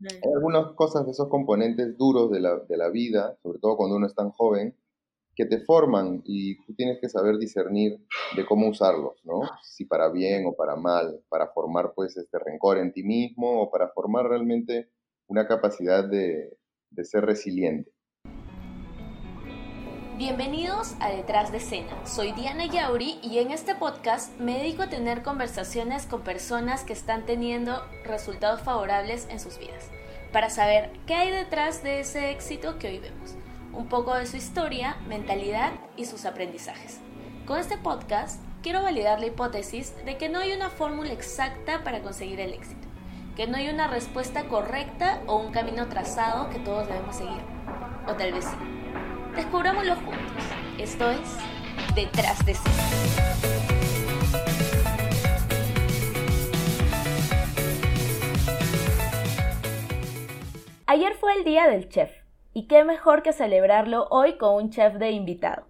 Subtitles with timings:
[0.00, 3.96] Hay algunas cosas de esos componentes duros de la, de la vida, sobre todo cuando
[3.96, 4.76] uno es tan joven,
[5.34, 8.04] que te forman y tú tienes que saber discernir
[8.36, 9.42] de cómo usarlos, ¿no?
[9.62, 13.70] Si para bien o para mal, para formar pues este rencor en ti mismo o
[13.70, 14.90] para formar realmente
[15.28, 16.58] una capacidad de,
[16.90, 17.92] de ser resiliente.
[20.18, 22.04] Bienvenidos a Detrás de Escena.
[22.04, 26.92] Soy Diana Yauri y en este podcast me dedico a tener conversaciones con personas que
[26.92, 29.90] están teniendo resultados favorables en sus vidas,
[30.32, 33.36] para saber qué hay detrás de ese éxito que hoy vemos,
[33.72, 36.98] un poco de su historia, mentalidad y sus aprendizajes.
[37.46, 42.02] Con este podcast quiero validar la hipótesis de que no hay una fórmula exacta para
[42.02, 42.88] conseguir el éxito,
[43.36, 47.40] que no hay una respuesta correcta o un camino trazado que todos debemos seguir,
[48.08, 48.77] o tal vez sí
[49.38, 50.42] Descubrámoslo juntos.
[50.78, 51.36] Esto es
[51.94, 52.74] Detrás de Escena.
[60.86, 62.10] Ayer fue el día del chef,
[62.52, 65.68] y qué mejor que celebrarlo hoy con un chef de invitado.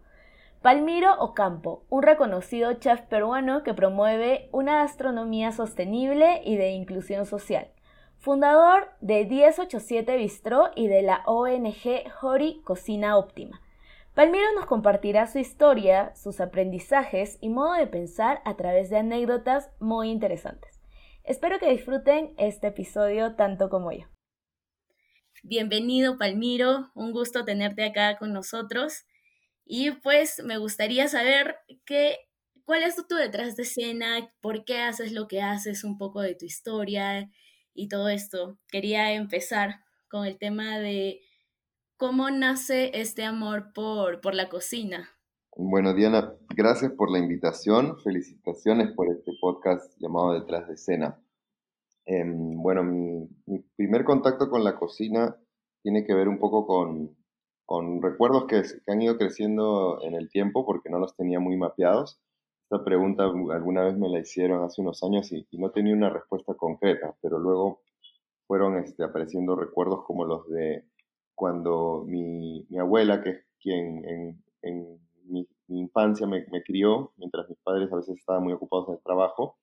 [0.63, 7.69] Palmiro Ocampo, un reconocido chef peruano que promueve una gastronomía sostenible y de inclusión social.
[8.21, 13.63] Fundador de 1087 Bistró y de la ONG Hori Cocina Óptima.
[14.13, 19.71] Palmiro nos compartirá su historia, sus aprendizajes y modo de pensar a través de anécdotas
[19.79, 20.81] muy interesantes.
[21.23, 24.09] Espero que disfruten este episodio tanto como yo.
[25.45, 29.05] Bienvenido Palmiro, un gusto tenerte acá con nosotros.
[29.65, 32.17] Y pues me gustaría saber qué,
[32.65, 36.35] cuál es tu detrás de escena, por qué haces lo que haces, un poco de
[36.35, 37.31] tu historia
[37.79, 38.59] y todo esto.
[38.69, 39.77] Quería empezar
[40.11, 41.21] con el tema de
[41.97, 45.09] ¿Cómo nace este amor por, por la cocina?
[45.57, 47.99] Bueno, Diana, gracias por la invitación.
[48.05, 51.21] Felicitaciones por este podcast llamado Detrás de Escena.
[52.07, 53.29] Em, bueno, mi,
[53.77, 55.37] primer contacto con la cocina
[55.83, 57.17] tiene que ver un poco con,
[57.67, 62.21] con recuerdos que, han ido creciendo en el tiempo porque no los tenía muy mapeados.
[62.71, 66.53] Esta pregunta alguna vez me la hicieron hace unos años y, no tenía una respuesta
[66.53, 67.81] concreta, pero luego
[68.47, 70.85] fueron este, apareciendo recuerdos como los de
[71.35, 74.05] cuando mi, abuela, que es quien
[74.61, 79.01] en, mi, infancia me, crió, mientras mis padres a veces estaban muy ocupados en el
[79.01, 79.57] trabajo,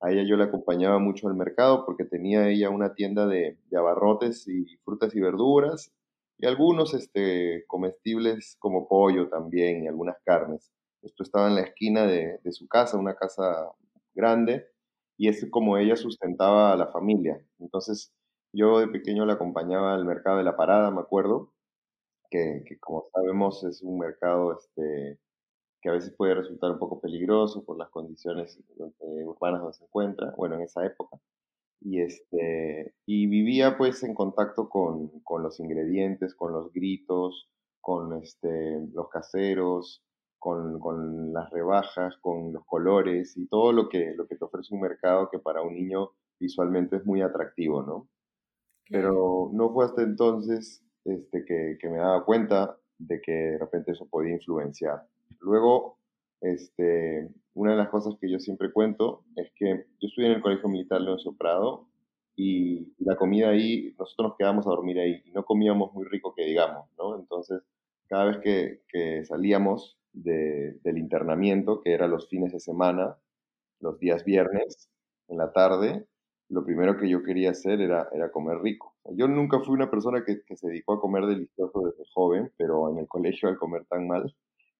[0.00, 3.78] a ella yo la acompañaba mucho al mercado porque tenía ella una tienda de, de
[3.78, 5.94] abarrotes y frutas y verduras
[6.36, 10.70] y algunos este, comestibles como pollo también y algunas carnes.
[11.02, 13.70] Esto estaba en la esquina de, su casa, una casa
[14.14, 14.66] grande,
[15.16, 17.44] y es como ella sustentaba a la familia.
[17.58, 18.12] Entonces,
[18.52, 21.52] yo de pequeño la acompañaba al mercado de la parada, me acuerdo,
[22.30, 25.18] que, como sabemos es un mercado este,
[25.82, 30.34] que a veces puede resultar un poco peligroso por las condiciones urbanas donde se encuentra,
[30.36, 31.18] bueno, en esa época.
[31.80, 37.48] Y, este, y vivía pues en contacto con, con los ingredientes, con los gritos,
[37.80, 40.02] con este, los caseros,
[40.40, 44.74] con, con, las rebajas, con los colores y todo lo que, lo que te ofrece
[44.74, 48.08] un mercado que para un niño visualmente es muy atractivo, ¿no?
[48.88, 53.92] Pero no fue hasta entonces este, que, que, me daba cuenta de que de repente
[53.92, 55.06] eso podía influenciar.
[55.38, 55.98] Luego,
[56.40, 60.42] este, una de las cosas que yo siempre cuento es que yo estudié en el
[60.42, 61.86] Colegio Militar Leoncio Prado
[62.34, 66.34] y la comida ahí, nosotros nos quedamos a dormir ahí y no comíamos muy rico
[66.34, 67.18] que digamos, ¿no?
[67.18, 67.62] Entonces,
[68.08, 73.16] cada vez que, que salíamos de, del internamiento, que era los fines de semana,
[73.80, 74.90] los días viernes,
[75.28, 76.06] en la tarde,
[76.48, 78.96] lo primero que yo quería hacer era, era comer rico.
[79.16, 82.90] Yo nunca fui una persona que, que, se dedicó a comer delicioso desde joven, pero
[82.90, 84.34] en el colegio al comer tan mal,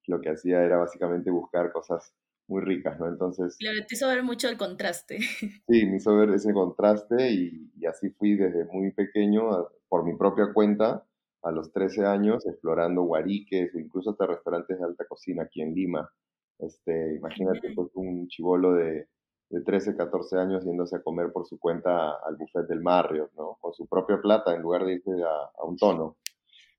[0.07, 2.13] lo que hacía era básicamente buscar cosas
[2.49, 3.07] muy ricas, ¿no?
[3.07, 3.57] Entonces...
[3.59, 5.19] Claro, te hizo ver mucho el contraste.
[5.69, 10.17] Sí, me hizo ver ese contraste y, y así fui desde muy pequeño, por mi
[10.17, 11.07] propia cuenta,
[11.43, 15.75] a los 13 años, explorando guariques o incluso hasta restaurantes de alta cocina aquí en
[15.75, 16.11] Lima.
[16.59, 19.09] Este, imagínate, pues un chivolo de
[19.51, 23.59] de 13, 14 años yéndose a comer por su cuenta al buffet del Marriott, ¿no?
[23.61, 26.17] Con su propia plata en lugar de irse a, un tono.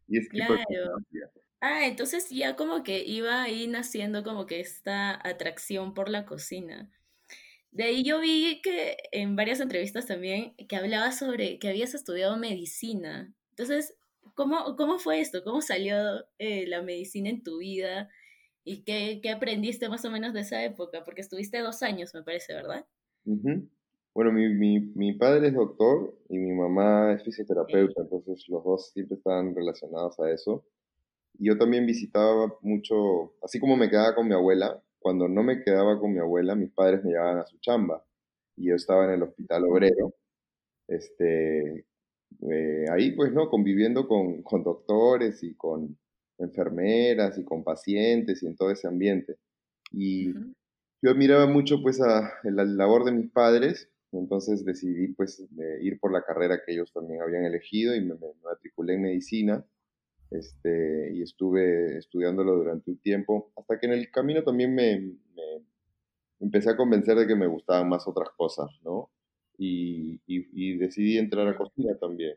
[0.07, 0.55] Y es claro.
[1.59, 6.89] Ah, entonces ya como que iba ahí naciendo como que esta atracción por la cocina.
[7.71, 12.35] De ahí yo vi que en varias entrevistas también que hablaba sobre que habías estudiado
[12.37, 13.33] medicina.
[13.51, 13.95] Entonces,
[14.35, 15.43] ¿cómo, cómo fue esto?
[15.43, 15.95] ¿Cómo salió
[16.39, 18.09] eh, la medicina en tu vida?
[18.63, 21.03] ¿Y qué, qué, aprendiste más o menos de esa época?
[21.03, 22.85] Porque estuviste dos años, me parece, ¿verdad?
[24.13, 28.91] Bueno, mi, mi, mi, padre es doctor y mi mamá es fisioterapeuta, entonces los dos
[28.91, 30.65] siempre estaban relacionados a eso.
[31.39, 35.63] Y yo también visitaba mucho, así como me quedaba con mi abuela, cuando no me
[35.63, 38.05] quedaba con mi abuela, mis padres me llevaban a su chamba
[38.55, 40.13] y yo estaba en el hospital obrero,
[40.87, 41.85] este,
[42.91, 43.49] ahí, pues, ¿no?
[43.49, 45.97] Conviviendo con, con doctores y con
[46.37, 49.37] enfermeras y con pacientes y en todo ese ambiente.
[49.91, 50.33] Y
[51.01, 55.43] yo admiraba mucho, pues, a, la labor de mis padres, entonces decidí, pues,
[55.81, 59.65] ir por la carrera que ellos también habían elegido y me, matriculé en medicina.
[60.31, 64.97] Este, y estuve estudiándolo durante un tiempo, hasta que en el camino también me,
[65.35, 65.65] me
[66.39, 69.09] empecé a convencer de que me gustaban más otras cosas, ¿no?
[69.63, 72.35] Y, y, decidí entrar a cocina también.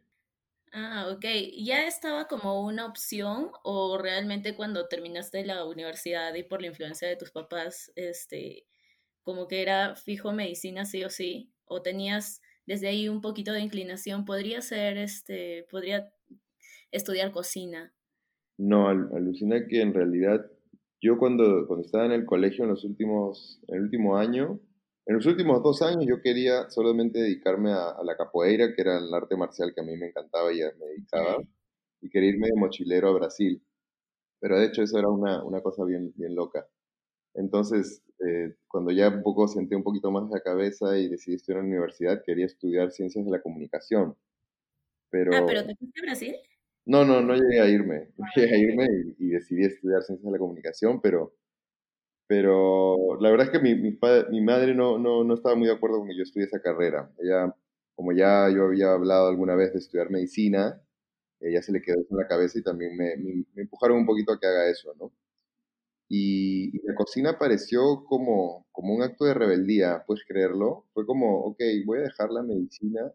[0.73, 1.25] Ah, ok.
[1.57, 7.09] ¿Ya estaba como una opción o realmente cuando terminaste la universidad y por la influencia
[7.09, 8.67] de tus papás, este,
[9.23, 11.51] como que era fijo medicina sí o sí?
[11.65, 14.27] ¿O tenías desde ahí un poquito de inclinación?
[14.27, 16.13] ¿Podría ser, este, podría
[16.91, 17.95] estudiar cocina?
[18.59, 20.45] No, alucina que en realidad
[21.01, 24.61] yo cuando, cuando estaba en el colegio en los últimos, en el último año,
[25.07, 29.13] en los últimos dos años yo quería solamente dedicarme a, la capoeira, que era el
[29.13, 31.37] arte marcial que a mí me encantaba y me dedicaba,
[32.01, 33.63] y quería irme de mochilero a Brasil.
[34.41, 36.67] Pero de hecho eso era una, una cosa bien, bien loca.
[37.35, 41.61] Entonces, eh, cuando ya un poco senté un poquito más la cabeza y decidí estudiar
[41.61, 44.17] en la universidad, quería estudiar ciencias de la comunicación.
[45.11, 45.35] Pero...
[45.35, 46.35] Ah, pero ¿te fuiste a Brasil?
[46.87, 48.09] No, no, no llegué a irme.
[48.19, 48.87] No llegué a irme
[49.19, 51.35] y, decidí estudiar ciencias de la comunicación, pero,
[52.27, 53.99] pero la verdad es que mi, mi,
[54.31, 57.11] mi madre no, no, no, estaba muy de acuerdo con que yo estudie esa carrera.
[57.19, 57.55] Ella,
[57.95, 60.81] como ya yo había hablado alguna vez de estudiar medicina,
[61.41, 64.33] ella se le quedó eso en la cabeza y también me, me, empujaron un poquito
[64.33, 65.13] a que haga eso, ¿no?
[66.09, 70.87] Y, la cocina pareció como, como un acto de rebeldía, puedes creerlo.
[70.95, 73.13] Fue como, ok, voy a dejar la medicina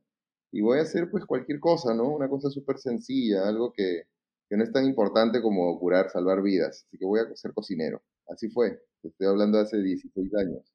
[0.51, 2.09] y voy a hacer pues cualquier cosa, ¿no?
[2.09, 4.03] Una cosa súper sencilla, algo que,
[4.49, 6.85] que, no es tan importante como curar, salvar vidas.
[6.87, 8.01] Así que voy a ser cocinero.
[8.27, 8.79] Así fue.
[9.03, 10.73] Estoy hablando hace 16 años.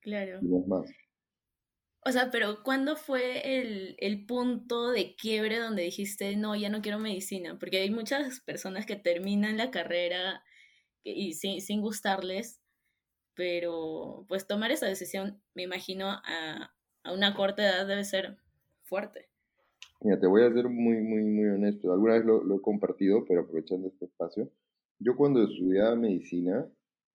[0.00, 0.38] Claro.
[0.42, 0.90] Y no es más.
[2.04, 6.82] O sea, pero ¿cuándo fue el, el, punto de quiebre donde dijiste, no, ya no
[6.82, 7.58] quiero medicina?
[7.60, 10.42] Porque hay muchas personas que terminan la carrera
[11.04, 12.60] y sin, sin gustarles,
[13.34, 16.74] pero pues tomar esa decisión, me imagino, a,
[17.04, 18.36] a una corta edad debe ser
[18.82, 19.28] fuerte.
[20.02, 21.92] Mira, te voy a ser muy, muy, muy honesto.
[21.92, 24.50] Alguna vez lo, he compartido, pero aprovechando este espacio.
[24.98, 26.66] Yo cuando estudiaba medicina,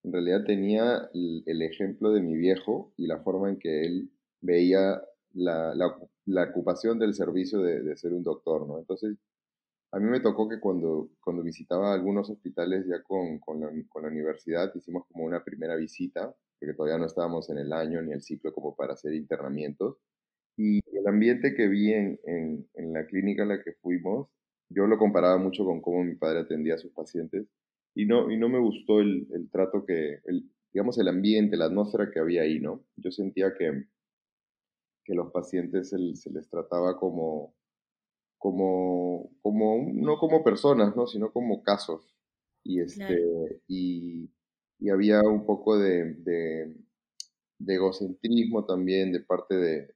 [0.08, 4.10] en realidad tenía el, ejemplo de mi viejo y la forma en que él
[4.40, 5.02] veía
[5.34, 5.98] la,
[6.50, 8.80] ocupación del servicio de, ser un doctor, ¿no?
[8.80, 9.18] Entonces,
[9.92, 11.10] a mí me tocó que cuando,
[11.44, 17.06] visitaba algunos hospitales ya con, la, universidad, hicimos como una primera visita, porque todavía no
[17.06, 19.98] estábamos en el año ni el ciclo como para hacer internamientos.
[20.56, 24.30] Y el ambiente que vi en, la clínica a la que fuimos,
[24.70, 27.46] yo lo comparaba mucho con cómo mi padre atendía a sus pacientes
[27.98, 31.66] y no, y no me gustó el, el trato que, el, digamos, el ambiente, la
[31.66, 32.86] atmósfera que había ahí, ¿no?
[32.96, 33.86] Yo sentía que,
[35.04, 37.56] que los pacientes se, se les trataba como,
[38.38, 41.08] como, como, no como personas, ¿no?
[41.08, 42.16] Sino como casos.
[42.64, 43.18] Y, este,
[43.68, 44.30] y,
[44.78, 46.76] y, había un poco de, de,
[47.58, 49.96] de egocentrismo también de parte de,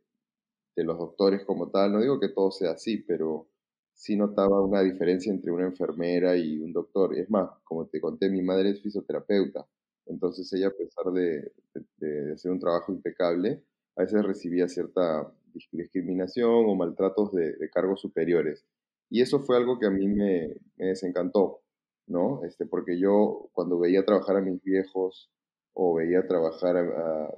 [0.76, 1.92] de los doctores como tal.
[1.92, 3.51] No digo que todo sea así, pero
[3.94, 7.18] sí notaba una diferencia entre una enfermera y un doctor.
[7.18, 9.68] Es más, como te conté, mi madre es fisioterapeuta.
[10.06, 11.52] Entonces ella, a pesar de,
[11.98, 13.64] de, hacer un trabajo impecable,
[13.96, 15.32] a veces recibía cierta
[15.72, 18.66] discriminación o maltratos de, cargos superiores.
[19.10, 21.62] Y eso fue algo que a mí me, me, desencantó,
[22.08, 22.44] ¿no?
[22.46, 25.30] Este, porque yo cuando veía trabajar a mis viejos
[25.74, 26.76] o veía trabajar,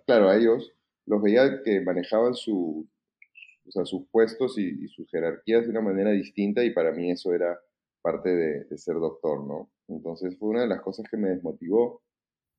[0.05, 0.73] claro, a ellos,
[1.05, 2.87] los veía que manejaban su,
[3.65, 7.33] o sea, sus puestos y, sus jerarquías de una manera distinta y para mí eso
[7.33, 7.59] era
[8.01, 9.71] parte de, ser doctor, ¿no?
[9.87, 12.01] Entonces fue una de las cosas que me desmotivó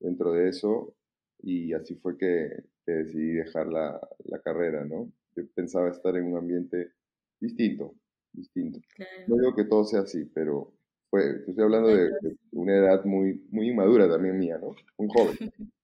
[0.01, 0.95] dentro de eso
[1.43, 2.51] y así fue que,
[2.87, 5.11] decidí dejar la, la, carrera, ¿no?
[5.35, 6.93] Yo pensaba estar en un ambiente
[7.41, 7.95] distinto,
[8.33, 8.79] distinto.
[9.27, 10.75] No digo que todo sea así, pero
[11.09, 14.75] fue, estoy hablando de, de, una edad muy, muy inmadura también mía, ¿no?
[14.99, 15.37] Un joven.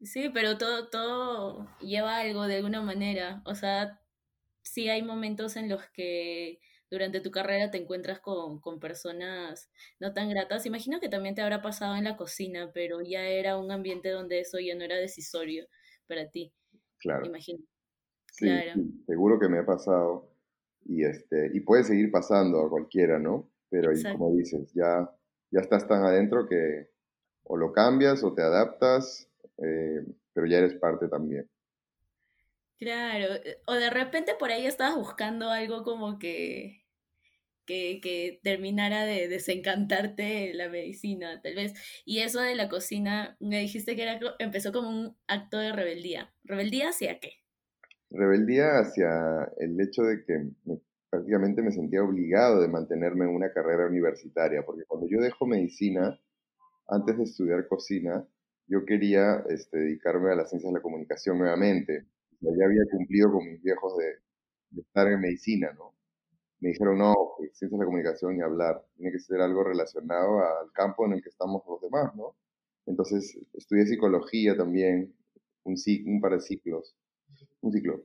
[0.00, 3.42] Sí, pero todo, todo lleva algo de alguna manera.
[3.44, 4.00] O sea,
[4.62, 10.14] sí hay momentos en los que durante tu carrera te encuentras con, con personas no
[10.14, 10.66] tan gratas.
[10.66, 14.40] Imagino que también te habrá pasado en la cocina, pero ya era un ambiente donde
[14.40, 15.66] eso ya no era decisorio
[16.06, 16.52] para ti.
[16.98, 17.26] Claro.
[17.26, 17.64] Imagino.
[18.32, 18.80] Sí, claro.
[19.06, 20.30] seguro que me ha pasado.
[20.84, 23.50] Y, este, y puede seguir pasando a cualquiera, ¿no?
[23.68, 25.10] Pero como dices, ya,
[25.50, 26.88] ya estás tan adentro que
[27.42, 29.27] o lo cambias o te adaptas
[29.58, 31.48] eh, pero ya eres parte también.
[32.78, 36.84] Claro, eh, o de repente por ahí estabas buscando algo como que,
[37.66, 41.74] que, que, terminara de desencantarte la medicina, tal vez.
[42.04, 46.32] Y eso de la cocina, me dijiste que era, empezó como un acto de rebeldía.
[46.44, 47.32] ¿Rebeldía hacia qué?
[48.10, 50.48] Rebeldía hacia el hecho de que
[51.10, 56.18] prácticamente me sentía obligado de mantenerme en una carrera universitaria, porque cuando yo dejo medicina,
[56.86, 58.26] antes de estudiar cocina,
[58.68, 62.06] yo quería este, dedicarme a las ciencias de la comunicación nuevamente.
[62.40, 65.94] ya había cumplido con mis viejos de, estar en medicina, ¿no?
[66.60, 70.40] Me dijeron, no, pues, ciencias de la comunicación y hablar, tiene que ser algo relacionado
[70.40, 72.36] al campo en el que estamos los demás, ¿no?
[72.86, 75.14] Entonces estudié psicología también,
[75.64, 76.96] un, un par de ciclos,
[77.60, 78.02] un ciclo.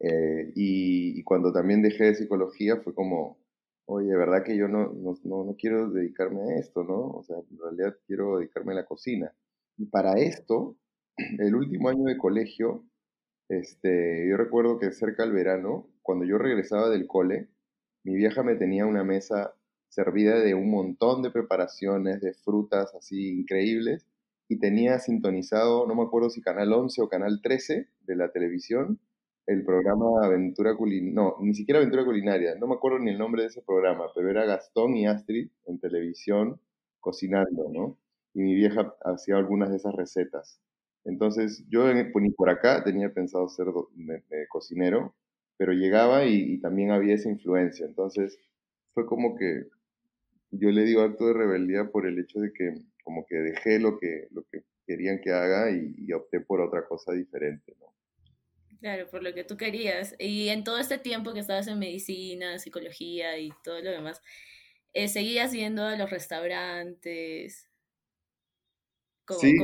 [0.00, 3.38] Eh, y, cuando también dejé de psicología fue como,
[3.86, 7.08] oye, verdad que yo no, no, no, quiero dedicarme a esto, ¿no?
[7.10, 9.34] O sea, en realidad quiero dedicarme a la cocina.
[9.76, 10.76] Y para esto,
[11.38, 12.84] el último año de colegio,
[13.48, 17.48] este, yo recuerdo que cerca del verano, cuando yo regresaba del cole,
[18.04, 19.54] mi vieja me tenía una mesa
[19.88, 24.06] servida de un montón de preparaciones, de frutas así increíbles,
[24.48, 29.00] y tenía sintonizado, no me acuerdo si canal 11 o canal 13 de la televisión,
[29.46, 33.42] el programa Aventura Culinaria, no, ni siquiera Aventura Culinaria, no me acuerdo ni el nombre
[33.42, 36.60] de ese programa, pero era Gastón y Astrid en televisión
[37.00, 37.98] cocinando, ¿no?
[38.34, 40.60] Y mi vieja hacía algunas de esas recetas.
[41.04, 41.84] Entonces, yo
[42.36, 43.66] por acá tenía pensado ser
[44.48, 45.14] cocinero,
[45.56, 47.86] pero llegaba y, también había esa influencia.
[47.86, 48.38] Entonces,
[48.94, 49.68] fue como que
[50.50, 53.98] yo le digo acto de rebeldía por el hecho de que como que dejé lo
[53.98, 57.74] que, lo que querían que haga y, opté por otra cosa diferente.
[58.80, 60.14] Claro, por lo que tú querías.
[60.18, 64.20] Y en todo este tiempo que estabas en medicina, psicología y todo lo demás,
[64.92, 67.68] eh, ¿seguías yendo a los restaurantes?
[69.38, 69.56] Sí,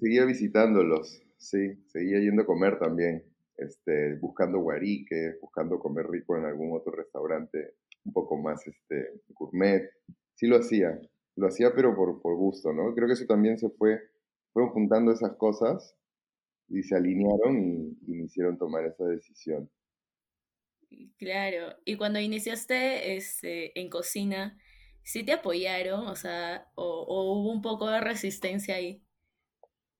[0.00, 3.24] seguía, visitándolos, sí, seguía yendo a comer también,
[3.56, 7.74] este, buscando guariques, buscando comer rico en algún otro restaurante
[8.04, 9.88] un poco más este, gourmet.
[10.34, 11.00] Sí lo hacía,
[11.36, 12.94] lo hacía pero por, por gusto, ¿no?
[12.94, 14.00] Creo que eso también se fue,
[14.52, 15.96] fueron juntando esas cosas
[16.68, 19.70] y se alinearon y, me hicieron tomar esa decisión.
[21.18, 24.58] Claro, y cuando iniciaste este, en cocina,
[25.04, 26.08] ¿sí te apoyaron?
[26.08, 29.02] O sea, o, hubo un poco de resistencia ahí?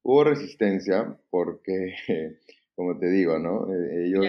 [0.02, 1.94] Hubo resistencia porque,
[2.74, 3.72] como te digo, ¿no?
[3.72, 4.24] Eh, ellos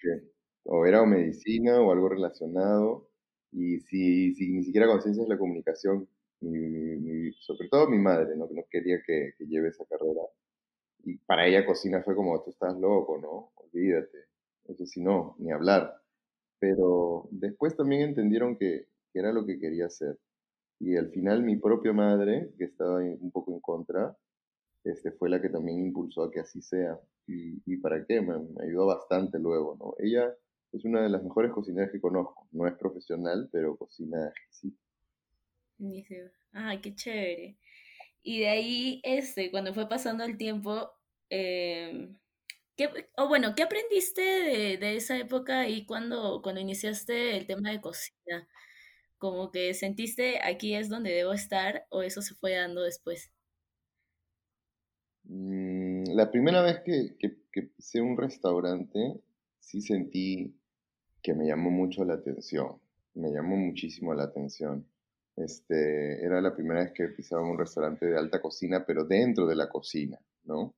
[0.00, 0.32] que
[0.64, 3.08] o era medicina o algo relacionado,
[3.50, 6.08] y si, si ni siquiera conciencia de la comunicación,
[6.40, 8.48] sobre todo mi madre, ¿no?
[8.48, 10.22] que no quería que, que lleve esa carrera
[11.04, 13.52] y para ella cocina fue como, tú estás loco, ¿no?
[13.56, 14.18] Olvídate.
[14.66, 16.00] Eso sí, no, ni hablar.
[16.58, 18.86] Pero después también entendieron que,
[19.18, 20.18] era lo que quería hacer.
[20.80, 24.16] Y al final mi propia madre, que estaba un poco en contra,
[24.84, 26.98] este, fue la que también impulsó a que así sea.
[27.26, 29.94] Y, y para qué, me, ayudó bastante luego, ¿no?
[30.04, 30.34] Ella
[30.72, 32.48] es una de las mejores cocineras que conozco.
[32.50, 34.78] No es profesional, pero cocina exquisito.
[36.52, 37.58] Ay, qué chévere.
[38.22, 40.90] Y de ahí, este, cuando fue pasando el tiempo,
[41.28, 42.16] em,
[43.16, 44.22] o bueno, ¿qué aprendiste
[44.78, 48.48] de, esa época y cuando, cuando iniciaste el tema de cocina?
[49.22, 53.30] Como que sentiste aquí es donde debo estar o eso se fue dando después?
[55.22, 59.20] Mm, la primera vez que, que, que pisé un restaurante,
[59.60, 60.58] sí sentí
[61.22, 62.80] que me llamó mucho la atención,
[63.14, 64.88] me llamó muchísimo la atención.
[65.36, 69.54] Este, era la primera vez que pisaba un restaurante de alta cocina, pero dentro de
[69.54, 70.74] la cocina, ¿no?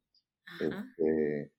[0.60, 1.50] Este,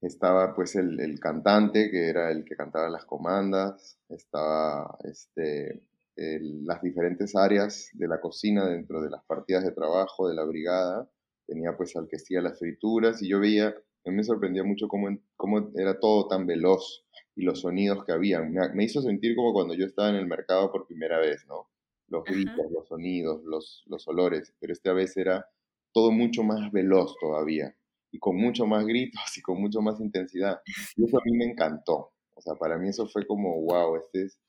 [0.00, 5.84] estaba pues el, cantante, que era el que cantaba las comandas, estaba este,
[6.20, 11.08] las diferentes áreas de la cocina dentro de las partidas de trabajo de la brigada,
[11.46, 13.74] tenía pues al que hacía las frituras y yo veía,
[14.04, 18.40] me sorprendía mucho cómo, cómo era todo tan veloz y los sonidos que había.
[18.42, 21.70] me hizo sentir como cuando yo estaba en el mercado por primera vez, ¿no?
[22.10, 25.46] los gritos, los sonidos, los, los olores, pero esta vez era
[25.92, 27.74] todo mucho más veloz todavía
[28.12, 30.60] y con mucho más gritos y con mucho más intensidad.
[30.96, 32.12] Y eso a mí me encantó.
[32.34, 34.40] O sea, para mí eso fue como, wow, este es,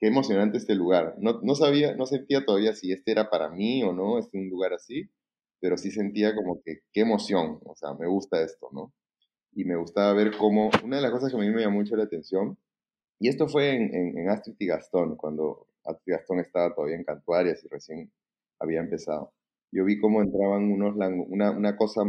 [0.00, 1.14] qué emocionante este lugar.
[1.18, 4.48] No, no sabía, no sentía todavía si este era para mí o no, este un
[4.50, 5.10] lugar así,
[5.60, 8.92] pero sí sentía como que, qué emoción, o sea, me gusta esto, ¿no?
[9.54, 11.96] Y me gustaba ver cómo, una de las cosas que a mí me llamó mucho
[11.96, 12.58] la atención,
[13.20, 15.66] y esto fue en, en, en Astrid y Gastón, cuando
[16.06, 18.12] Gastón estaba todavía en Cantuarias y recién
[18.60, 19.32] había empezado.
[19.72, 20.96] Yo vi cómo entraban unos
[21.28, 22.02] una, una cosa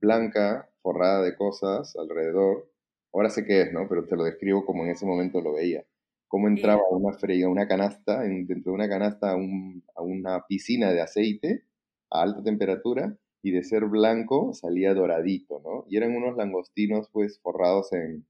[0.00, 2.70] blanca, forrada de cosas alrededor.
[3.12, 3.88] Ahora sé qué es, ¿no?
[3.88, 5.84] Pero te lo describo como en ese momento lo veía.
[6.30, 9.34] Cómo entraba una freída, una canasta, dentro de una canasta a,
[9.96, 11.64] a una piscina de aceite
[12.08, 15.86] a alta temperatura y de ser blanco salía doradito, ¿no?
[15.88, 18.26] Y eran unos langostinos pues forrados en,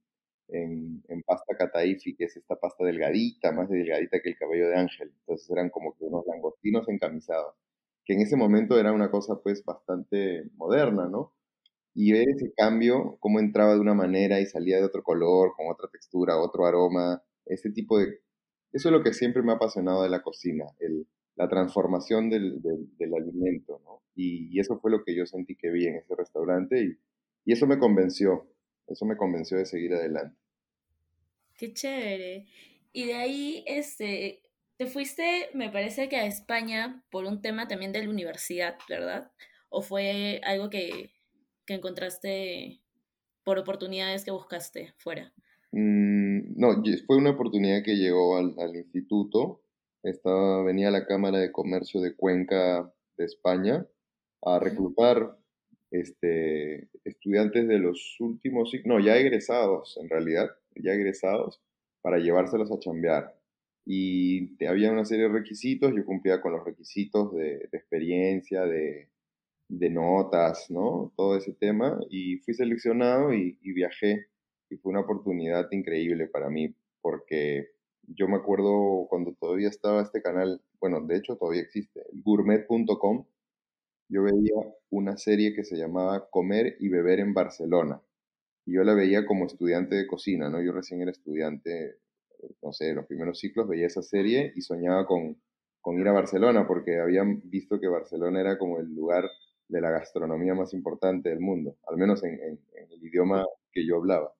[0.48, 5.12] en, pasta cataifi, que es esta pasta delgadita, más delgadita que el cabello de ángel.
[5.20, 7.54] Entonces eran como que unos langostinos encamisados,
[8.04, 11.34] que en ese momento era una cosa pues bastante moderna, ¿no?
[11.94, 15.68] Y ver ese cambio, cómo entraba de una manera y salía de otro color, con
[15.70, 18.20] otra textura, otro aroma, ese tipo de...
[18.72, 22.60] Eso es lo que siempre me ha apasionado de la cocina, el, la transformación del,
[22.62, 24.02] del, alimento, ¿no?
[24.14, 26.98] Y, y, eso fue lo que yo sentí que vi en ese restaurante y,
[27.44, 28.46] y eso me convenció,
[28.86, 30.36] eso me convenció de seguir adelante.
[31.56, 32.46] Qué chévere.
[32.92, 34.42] Y de ahí, este,
[34.76, 39.30] te fuiste, me parece que a España por un tema también de la universidad, ¿verdad?
[39.68, 41.10] ¿O fue algo que,
[41.66, 42.80] que encontraste
[43.44, 45.32] por oportunidades que buscaste fuera?
[45.72, 46.19] Mm,
[46.56, 49.62] no, fue una oportunidad que llegó al, al, instituto.
[50.02, 53.86] Estaba, venía a la Cámara de Comercio de Cuenca de España
[54.42, 55.36] a reclutar
[55.90, 61.60] este, estudiantes de los últimos, no, ya egresados en realidad, ya egresados,
[62.00, 63.36] para llevárselos a chambear.
[63.84, 69.08] Y había una serie de requisitos, yo cumplía con los requisitos de, experiencia, de,
[69.68, 71.12] de, notas, ¿no?
[71.16, 74.29] Todo ese tema, y fui seleccionado y, y viajé.
[74.70, 77.70] Y fue una oportunidad increíble para mí, porque
[78.06, 83.26] yo me acuerdo cuando todavía estaba este canal, bueno, de hecho todavía existe, gourmet.com,
[84.08, 84.54] yo veía
[84.90, 88.00] una serie que se llamaba Comer y Beber en Barcelona.
[88.66, 90.60] Y yo la veía como estudiante de cocina, ¿no?
[90.60, 91.98] Yo recién era estudiante,
[92.62, 95.40] no sé, los primeros ciclos veía esa serie y soñaba con,
[95.80, 99.28] con ir a Barcelona porque habían visto que Barcelona era como el lugar
[99.68, 104.34] de la gastronomía más importante del mundo, al menos en, el idioma que yo hablaba.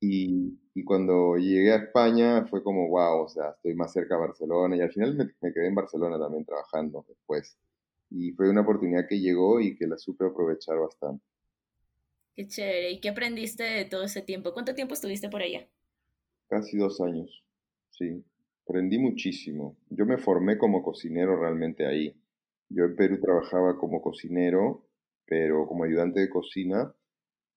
[0.00, 4.22] Y, y, cuando llegué a España fue como, wow, o sea, estoy más cerca de
[4.22, 7.58] Barcelona y al final me, me quedé en Barcelona también trabajando después
[8.10, 11.24] y fue una oportunidad que llegó y que la supe aprovechar bastante.
[12.34, 12.90] Qué chévere.
[12.90, 14.52] ¿Y qué aprendiste de todo ese tiempo?
[14.52, 15.68] ¿Cuánto tiempo estuviste por allá?
[16.48, 17.44] Casi dos años,
[17.90, 18.24] sí.
[18.66, 19.76] Aprendí muchísimo.
[19.88, 22.14] Yo me formé como cocinero realmente ahí.
[22.68, 24.86] Yo en Perú trabajaba como cocinero,
[25.26, 26.94] pero como ayudante de cocina,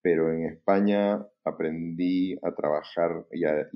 [0.03, 3.69] pero en España aprendí a trabajar y a,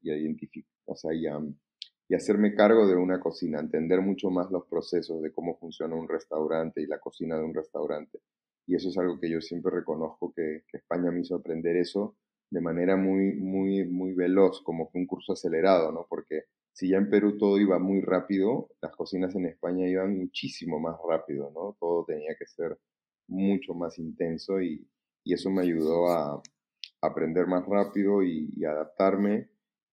[0.00, 1.40] identificar, o sea, y a,
[2.16, 6.80] hacerme cargo de una cocina, entender mucho más los procesos de cómo funciona un restaurante
[6.80, 8.20] y la cocina de un restaurante.
[8.66, 12.16] Y eso es algo que yo siempre reconozco que, España me hizo aprender eso
[12.50, 16.06] de manera muy, muy, muy veloz, como un curso acelerado, ¿no?
[16.08, 20.78] Porque si ya en Perú todo iba muy rápido, las cocinas en España iban muchísimo
[20.78, 21.76] más rápido, ¿no?
[21.80, 22.78] Todo tenía que ser
[23.26, 24.86] mucho más intenso y,
[25.24, 26.42] eso me ayudó a
[27.00, 29.48] aprender más rápido y, y adaptarme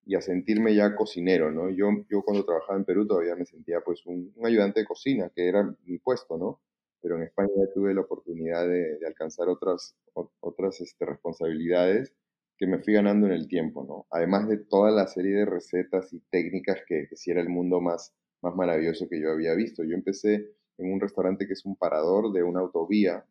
[0.09, 1.69] y a sentirme ya cocinero, ¿no?
[1.69, 5.47] Yo, yo cuando trabajaba en Perú todavía me sentía pues un, ayudante de cocina, que
[5.47, 6.61] era mi puesto, ¿no?
[6.99, 9.95] Pero en España ya tuve la oportunidad de, alcanzar otras,
[10.39, 12.11] otras este, responsabilidades
[12.57, 14.07] que me fui ganando en el tiempo, ¿no?
[14.09, 17.79] Además de toda la serie de recetas y técnicas que, que sí era el mundo
[17.79, 18.11] más,
[18.41, 19.83] más maravilloso que yo había visto.
[19.83, 23.27] Yo empecé en un restaurante que es un parador de una autovía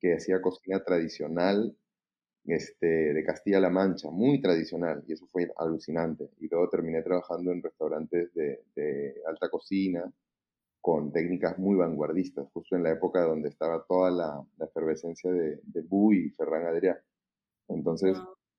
[0.00, 1.76] que hacía cocina tradicional
[2.44, 6.30] este, de Castilla-La Mancha, muy tradicional, y eso fue alucinante.
[6.38, 10.10] Y luego terminé trabajando en restaurantes de, alta cocina,
[10.80, 15.82] con técnicas muy vanguardistas, justo en la época donde estaba toda la, efervescencia de, de
[15.82, 16.98] Bu y Ferran Adrià.
[17.68, 18.16] Entonces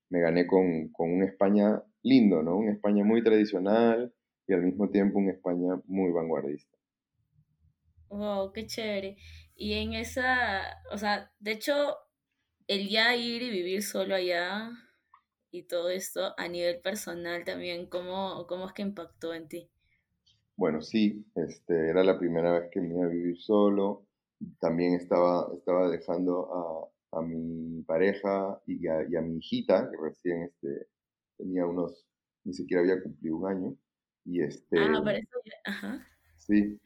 [0.09, 2.57] me gané con, con un España lindo, ¿no?
[2.57, 4.13] Un España muy tradicional
[4.47, 6.78] y al mismo tiempo un España muy vanguardista.
[8.09, 9.17] Wow, qué chévere.
[9.55, 11.97] Y en esa, o sea, de hecho,
[12.67, 14.71] el ya ir y vivir solo allá
[15.51, 19.71] y todo esto a nivel personal también, ¿cómo, cómo es que impactó en ti?
[20.55, 24.05] Bueno, sí, este, era la primera vez que me iba a vivir solo.
[24.59, 29.97] También estaba, estaba dejando a, a mi pareja y a, y a, mi hijita, que
[30.01, 30.87] recién este,
[31.37, 32.05] tenía unos,
[32.43, 33.75] ni siquiera había cumplido un año.
[34.25, 36.07] Y este, ah, para eso, ajá.
[36.37, 36.79] Sí,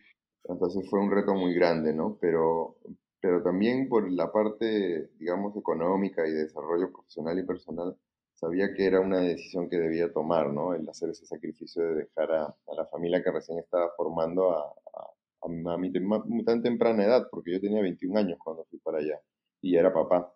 [0.46, 2.18] entonces fue un reto muy grande, ¿no?
[2.20, 2.78] Pero,
[3.22, 7.98] pero también por la parte, digamos, económica y de desarrollo profesional y personal,
[8.34, 10.74] sabía que era una decisión que debía tomar, ¿no?
[10.74, 15.74] El hacer ese sacrificio de dejar a, la familia que recién estaba formando a, a,
[15.74, 19.20] a mi tan temprana edad, porque yo tenía 21 años cuando fui para allá
[19.62, 20.34] y era papá.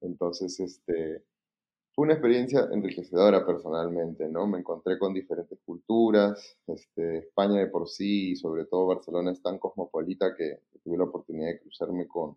[0.00, 1.24] Entonces, este,
[1.98, 4.46] fue una experiencia enriquecedora personalmente, ¿no?
[4.46, 9.42] Me encontré con diferentes culturas, este, España de por sí y sobre todo Barcelona es
[9.42, 12.36] tan cosmopolita que tuve la oportunidad de cruzarme con,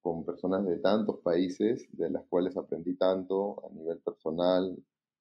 [0.00, 4.74] con personas de tantos países, de las cuales aprendí tanto a nivel personal,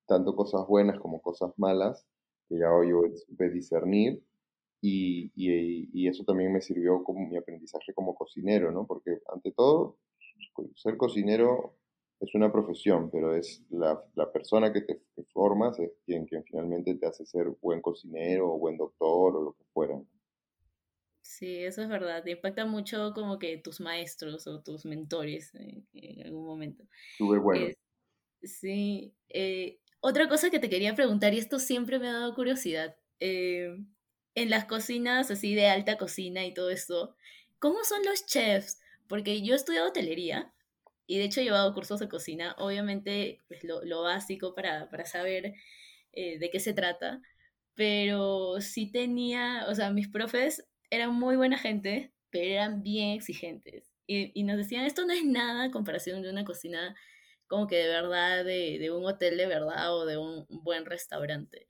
[0.06, 2.06] tanto cosas buenas como cosas malas,
[2.47, 4.23] que ya hoy yo supe discernir.
[4.80, 8.88] Y, y, y, eso también me sirvió como mi aprendizaje como cocinero, ¿no?
[8.88, 9.97] Porque ante todo,
[10.75, 11.73] ser cocinero
[12.19, 14.99] es una profesión, pero es la, la persona que te
[15.32, 19.53] formas, es quien, quien finalmente te hace ser buen cocinero o buen doctor o lo
[19.53, 20.01] que fuera.
[21.21, 22.23] Sí, eso es verdad.
[22.23, 25.86] Te impacta mucho como que tus maestros o tus mentores en,
[26.25, 26.86] algún momento.
[27.17, 27.67] Tuve bueno.
[28.41, 29.13] sí.
[29.30, 33.75] Eh, Otra cosa que te quería preguntar, y esto siempre me ha dado curiosidad, eh,
[34.36, 37.15] en las cocinas así de alta cocina y todo esto,
[37.60, 38.80] ¿cómo son los chefs?
[39.08, 40.53] Porque yo he estudiado hotelería
[41.08, 45.06] y de hecho he llevado cursos de cocina, obviamente pues, lo, lo básico para, para
[45.06, 45.54] saber
[46.13, 47.22] eh, de qué se trata,
[47.76, 53.91] pero sí tenía, o sea, mis profes eran muy buena gente, pero eran bien exigentes.
[54.08, 56.96] Y, y nos decían, esto no es nada en comparación de una cocina
[57.48, 61.67] como que de verdad, de, de un hotel de verdad o de un buen restaurante.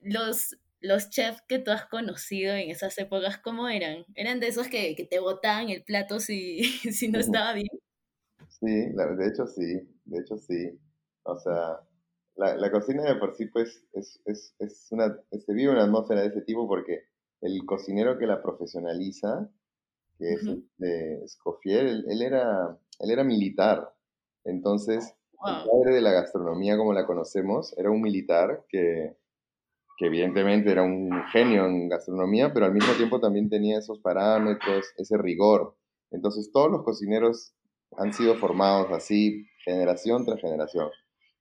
[0.00, 4.04] Los, los chefs que tú has conocido en esas épocas, ¿cómo eran?
[4.14, 6.62] ¿Eran de esos que, que te botaban el plato si,
[6.92, 7.68] si no estaba bien?
[8.60, 10.78] Sí, de hecho sí, de hecho sí.
[11.22, 11.80] O sea,
[12.36, 16.22] la, la cocina de por sí pues es, es, es una, se vive una atmósfera
[16.22, 17.04] de ese tipo porque
[17.40, 19.50] el cocinero que la profesionaliza,
[20.18, 20.44] que es
[20.76, 23.94] de Escoffier, él, él, era, él era militar.
[24.44, 29.16] Entonces, el padre de la gastronomía como la conocemos era un militar que,
[29.96, 34.86] que evidentemente era un genio en gastronomía, pero al mismo tiempo también tenía esos parámetros,
[34.98, 35.76] ese rigor.
[36.10, 37.54] Entonces todos los cocineros
[37.96, 40.88] han sido formados así, generación tras generación.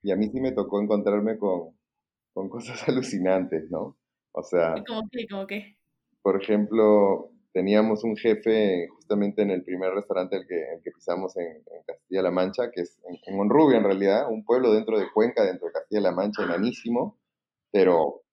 [0.02, 1.78] Y a mí sí me tocó encontrarme con,
[2.34, 3.98] con cosas alucinantes, ¿no?
[4.32, 4.76] O sea...
[4.88, 5.28] ¿Cómo qué?
[5.30, 5.76] ¿Cómo qué?
[6.22, 11.36] Por ejemplo, teníamos un jefe justamente en el primer restaurante el que, el que pisamos
[11.38, 15.68] en, Castilla-La Mancha, que es en, en en realidad, un pueblo dentro de Cuenca, dentro
[15.68, 17.18] de Castilla-La Mancha, enanísimo,
[17.72, 18.24] pero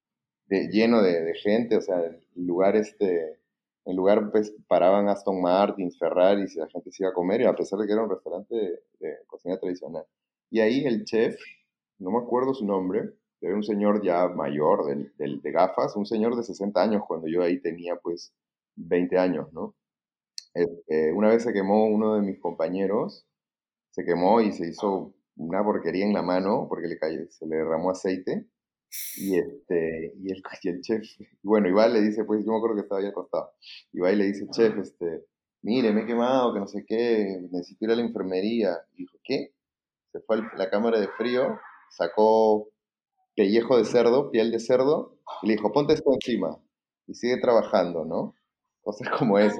[0.48, 3.38] lleno de, de, gente, o sea, el lugar este,
[3.86, 7.44] el lugar pues paraban Aston Martin, Ferrari, y la gente se iba a comer, y
[7.44, 10.04] a pesar de que era un restaurante de, de cocina tradicional.
[10.50, 11.40] Y ahí el chef,
[11.98, 16.06] no me acuerdo su nombre, era un señor ya mayor, del, del, de gafas, un
[16.06, 18.32] señor de 60 años, cuando yo ahí tenía pues
[18.76, 19.74] 20 años, ¿no?
[20.54, 23.26] Este, una vez se quemó uno de mis compañeros,
[23.90, 27.56] se quemó y se hizo una porquería en la mano porque le cayó, se le
[27.56, 28.46] derramó aceite
[29.16, 31.02] y este y el, y el chef,
[31.42, 33.52] bueno, Iván le dice, pues yo me acuerdo que estaba ahí acostado,
[33.92, 35.24] Iván le dice, chef, este,
[35.66, 38.78] mire, me he quemado, que no sé qué, necesito ir a la enfermería.
[38.94, 39.52] Y dijo, ¿qué?
[40.12, 41.58] Se fue a la cámara de frío,
[41.90, 42.68] sacó
[43.34, 46.56] pellejo de cerdo, piel de cerdo, y le dijo, ponte esto encima,
[47.06, 48.34] y sigue trabajando, ¿no?
[48.80, 49.58] Cosas como esas.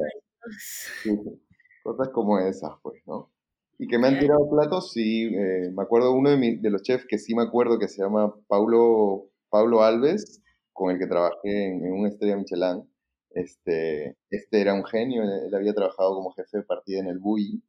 [1.82, 3.30] cosas como esas, pues, ¿no?
[3.78, 7.06] Y que me han tirado platos, sí, eh, me acuerdo uno de, de, los chefs
[7.06, 11.84] que sí me acuerdo que se llama Paulo, Paulo Alves, con el que trabajé en,
[11.84, 12.90] en una estrella Michelin.
[13.30, 17.62] Este, este era un genio, él había trabajado como jefe de partida en el BUI,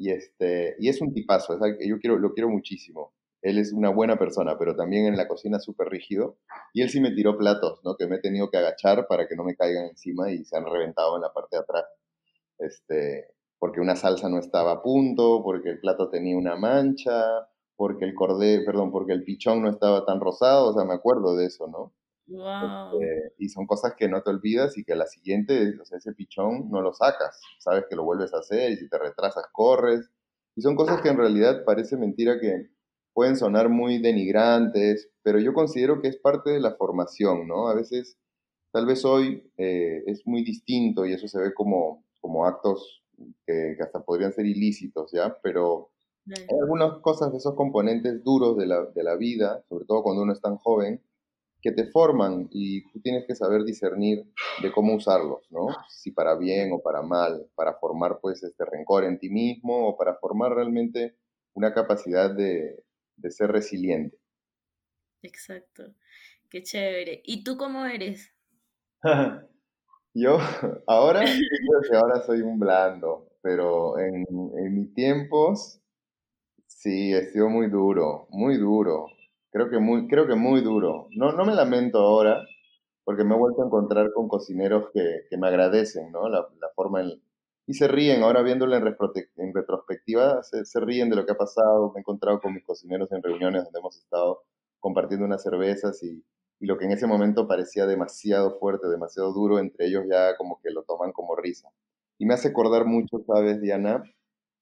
[0.00, 3.12] y, este, y es un tipazo, yo quiero, lo quiero muchísimo.
[3.42, 6.38] Él es una buena persona, pero también en la cocina súper rígido.
[6.72, 7.96] Y él sí me tiró platos, ¿no?
[7.96, 10.64] Que me he tenido que agachar para que no me caigan encima y se han
[10.64, 11.84] reventado en la parte de atrás.
[12.58, 13.26] Este,
[13.60, 17.46] porque una salsa no estaba a punto, porque el plato tenía una mancha,
[17.76, 21.36] porque el cordé, perdón, porque el pichón no estaba tan rosado, o sea, me acuerdo
[21.36, 21.92] de eso, ¿no?
[22.26, 23.00] Wow.
[23.00, 25.98] Este, y son cosas que no te olvidas y que a la siguiente, o sea,
[25.98, 29.44] ese pichón no lo sacas, sabes que lo vuelves a hacer y si te retrasas
[29.52, 30.10] corres.
[30.56, 32.70] Y son cosas que en realidad parece mentira que
[33.12, 37.68] pueden sonar muy denigrantes, pero yo considero que es parte de la formación, ¿no?
[37.68, 38.18] A veces,
[38.72, 43.00] tal vez hoy eh, es muy distinto y eso se ve como, como actos
[43.46, 45.36] que, que hasta podrían ser ilícitos, ¿ya?
[45.42, 45.92] Pero
[46.26, 50.22] hay algunas cosas de esos componentes duros de la, de la vida, sobre todo cuando
[50.22, 51.02] uno es tan joven,
[51.62, 54.24] que te forman y tú tienes que saber discernir
[54.62, 55.66] de cómo usarlos, ¿no?
[55.90, 59.96] Si para bien o para mal, para formar pues este rencor en ti mismo o
[59.96, 61.16] para formar realmente
[61.52, 62.82] una capacidad de,
[63.16, 64.18] de ser resiliente.
[65.22, 65.94] Exacto,
[66.48, 67.20] qué chévere.
[67.24, 68.32] ¿Y tú cómo eres?
[70.14, 70.38] Yo
[70.86, 74.26] ahora creo que ahora soy un blando, pero en,
[74.58, 75.80] en mis tiempos
[76.66, 79.06] sí, he sido muy duro, muy duro.
[79.52, 81.08] Creo que muy, creo que muy duro.
[81.10, 82.42] No, no me lamento ahora,
[83.04, 86.28] porque me he vuelto a encontrar con cocineros que, que me agradecen, ¿no?
[86.28, 87.22] La, la forma en,
[87.66, 88.84] y se ríen, ahora viéndolo en,
[89.36, 91.92] en retrospectiva, se, se, ríen de lo que ha pasado.
[91.94, 94.42] Me he encontrado con mis cocineros en reuniones donde hemos estado
[94.80, 96.24] compartiendo unas cervezas y,
[96.60, 100.60] y lo que en ese momento parecía demasiado fuerte, demasiado duro, entre ellos ya como
[100.62, 101.70] que lo toman como risa.
[102.18, 104.04] Y me hace acordar mucho, ¿sabes, Diana?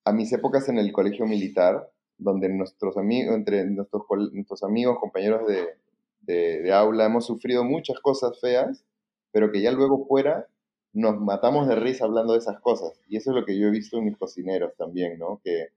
[0.04, 5.46] A mis épocas en el colegio militar, donde nuestros amigos, entre nuestros, nuestros amigos, compañeros
[5.48, 5.66] de,
[6.20, 8.84] de, de aula, hemos sufrido muchas cosas feas,
[9.32, 10.46] pero que ya luego fuera
[10.92, 13.00] nos matamos de risa hablando de esas cosas.
[13.08, 15.40] Y eso es lo que yo he visto en mis cocineros también, ¿no?
[15.44, 15.68] Que,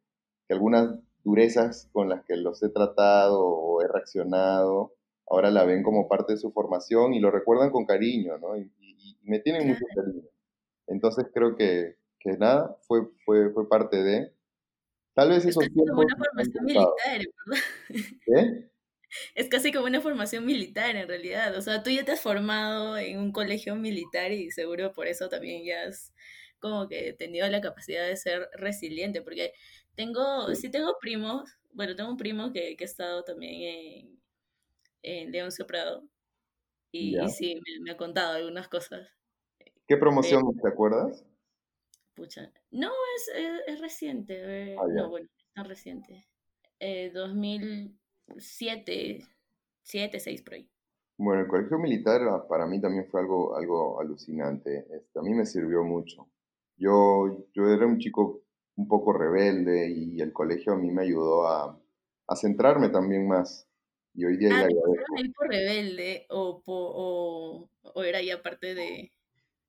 [0.47, 4.93] que algunas durezas con las que los he tratado o he reaccionado,
[5.31, 8.57] ahora la ven como parte de su formación y lo recuerdan con cariño, ¿no?
[8.57, 10.23] Y, y, y me tienen mucho cariño.
[10.87, 14.33] Entonces creo que, que nada, fue, fue, fue parte de...
[15.13, 15.89] Tal vez esos tiempos...
[15.89, 17.63] Como una formación militar, ¿verdad?
[18.25, 18.71] ¿Qué?
[19.35, 21.55] es casi como una formación militar en realidad.
[21.55, 25.29] O sea, tú ya te has formado en un colegio militar y seguro por eso
[25.29, 26.13] también ya has
[26.59, 29.51] como que tenido la capacidad de ser resiliente, porque
[29.95, 34.20] tengo, sí, tengo primos, bueno, tengo un primo que, que ha estado también en,
[35.03, 36.03] en León Soprado
[36.91, 39.07] y, sí, me, ha contado algunas cosas.
[39.87, 41.25] ¿Qué promoción te acuerdas?
[42.15, 43.31] Pucha, no, es,
[43.67, 46.27] es, reciente, ah, no, bueno, es reciente.
[46.79, 49.19] Eh, 2007,
[49.83, 50.67] 7, 6 por ahí.
[51.17, 54.87] Bueno, el colegio militar ah, para mí también fue algo, algo alucinante.
[54.91, 56.27] Este, a mí me sirvió mucho.
[56.75, 58.41] Yo, yo era un chico
[58.75, 61.79] un poco rebelde y el colegio a mí me ayudó a,
[62.27, 63.70] a centrarme también más.
[64.13, 69.11] Y hoy día ah, le por rebelde o, o, o, era ya parte de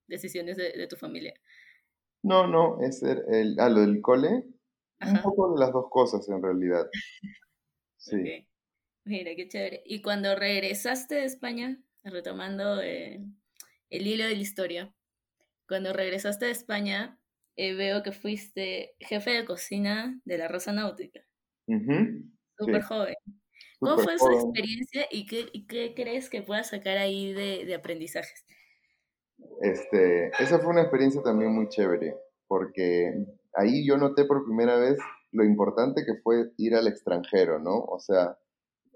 [0.09, 1.35] decisiones de, de tu familia?
[2.23, 4.45] No, no, es el, ah, lo del cole,
[5.01, 6.89] un poco de las dos cosas en realidad.
[8.05, 8.49] Sí.
[9.05, 9.85] Mira, qué chévere.
[9.87, 13.25] Y cuando regresaste de España, retomando eh,
[13.91, 14.93] el hilo de la historia,
[15.69, 17.21] cuando regresaste de España,
[17.55, 21.21] eh, veo que fuiste jefe de cocina de la Rosa Náutica.
[22.59, 23.15] Súper joven.
[23.83, 28.47] ¿Cómo fue esa experiencia y qué, qué, crees que puedas sacar ahí de, de, aprendizajes?
[29.61, 32.17] Este, esa fue una experiencia también muy chévere,
[32.47, 34.99] porque ahí yo noté por primera vez
[35.33, 37.81] lo importante que fue ir al extranjero, ¿no?
[37.81, 38.39] O sea,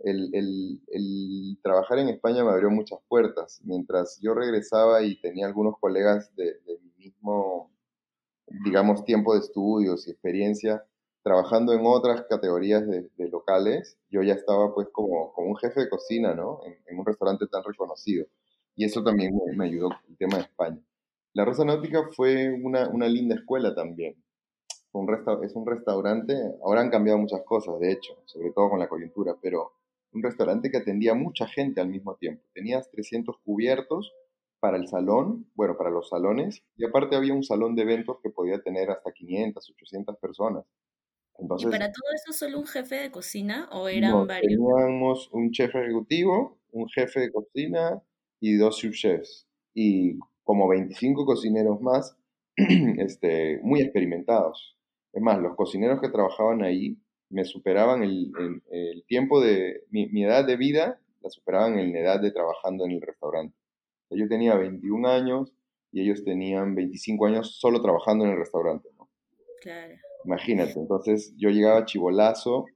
[0.05, 3.61] el, el, el, trabajar en España me abrió muchas puertas.
[3.64, 7.72] Mientras yo regresaba y tenía algunos colegas de, de mi mismo,
[8.64, 10.85] digamos, tiempo de estudios y experiencia,
[11.26, 16.36] trabajando en otras categorías de, locales, yo ya estaba pues como, un jefe de cocina,
[16.36, 16.60] ¿no?
[16.86, 18.26] En, un restaurante tan reconocido.
[18.76, 20.80] Y eso también me, me ayudó el tema de España.
[21.32, 24.14] La Rosa Náutica fue una, linda escuela también.
[25.42, 29.34] Es un restaurante, ahora han cambiado muchas cosas, de hecho, sobre todo con la coyuntura,
[29.42, 29.72] pero
[30.12, 32.44] un restaurante que atendía mucha gente al mismo tiempo.
[32.54, 34.14] Tenías 300 cubiertos
[34.60, 38.30] para el salón, bueno, para los salones, y aparte había un salón de eventos que
[38.30, 40.64] podía tener hasta 500, 800 personas.
[41.38, 44.53] Entonces, ¿Y para todo eso solo un jefe de cocina o eran varios?
[44.53, 48.03] Teníamos un chef ejecutivo, un jefe de cocina
[48.40, 49.46] y dos subchefs.
[49.75, 52.16] Y como 25 cocineros más,
[52.57, 54.77] este, muy experimentados.
[55.12, 58.31] Es más, los cocineros que trabajaban ahí me superaban el,
[58.70, 62.85] el, tiempo de mi, mi, edad de vida, la superaban en la edad de trabajando
[62.85, 63.57] en el restaurante.
[64.11, 65.53] Yo tenía 21 años
[65.90, 68.88] y ellos tenían 25 años solo trabajando en el restaurante.
[68.96, 69.09] ¿no?
[69.61, 69.94] Claro.
[70.26, 72.66] Imagínate, entonces yo llegaba chivolazo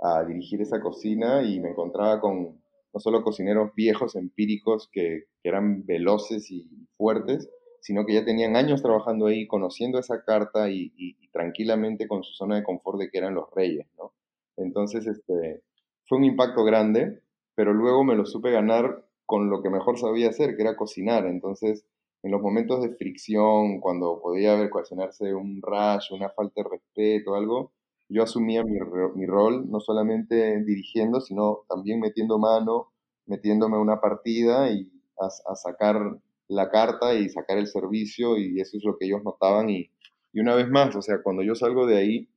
[0.00, 2.60] a dirigir esa cocina y me encontraba con
[2.92, 7.48] no solo cocineros viejos, empíricos, que, eran veloces y fuertes,
[7.80, 12.56] sino que ya tenían años trabajando ahí, conociendo esa carta y, tranquilamente con su zona
[12.56, 14.12] de confort de que eran los reyes, ¿no?
[14.56, 15.62] Entonces, este,
[16.08, 17.20] fue un impacto grande,
[17.54, 21.26] pero luego me lo supe ganar con lo que mejor sabía hacer, que era cocinar.
[21.26, 21.84] Entonces,
[22.26, 27.36] en los momentos de fricción, cuando podía haber ocasionarse un rash, una falta de respeto,
[27.36, 27.72] algo,
[28.08, 32.92] yo asumía mi, rol, no solamente dirigiendo, sino también metiendo mano,
[33.26, 38.76] metiéndome una partida y a, a sacar la carta y sacar el servicio y eso
[38.76, 39.70] es lo que ellos notaban.
[39.70, 39.90] Y,
[40.32, 42.28] y una vez más, o sea, cuando yo salgo de ahí,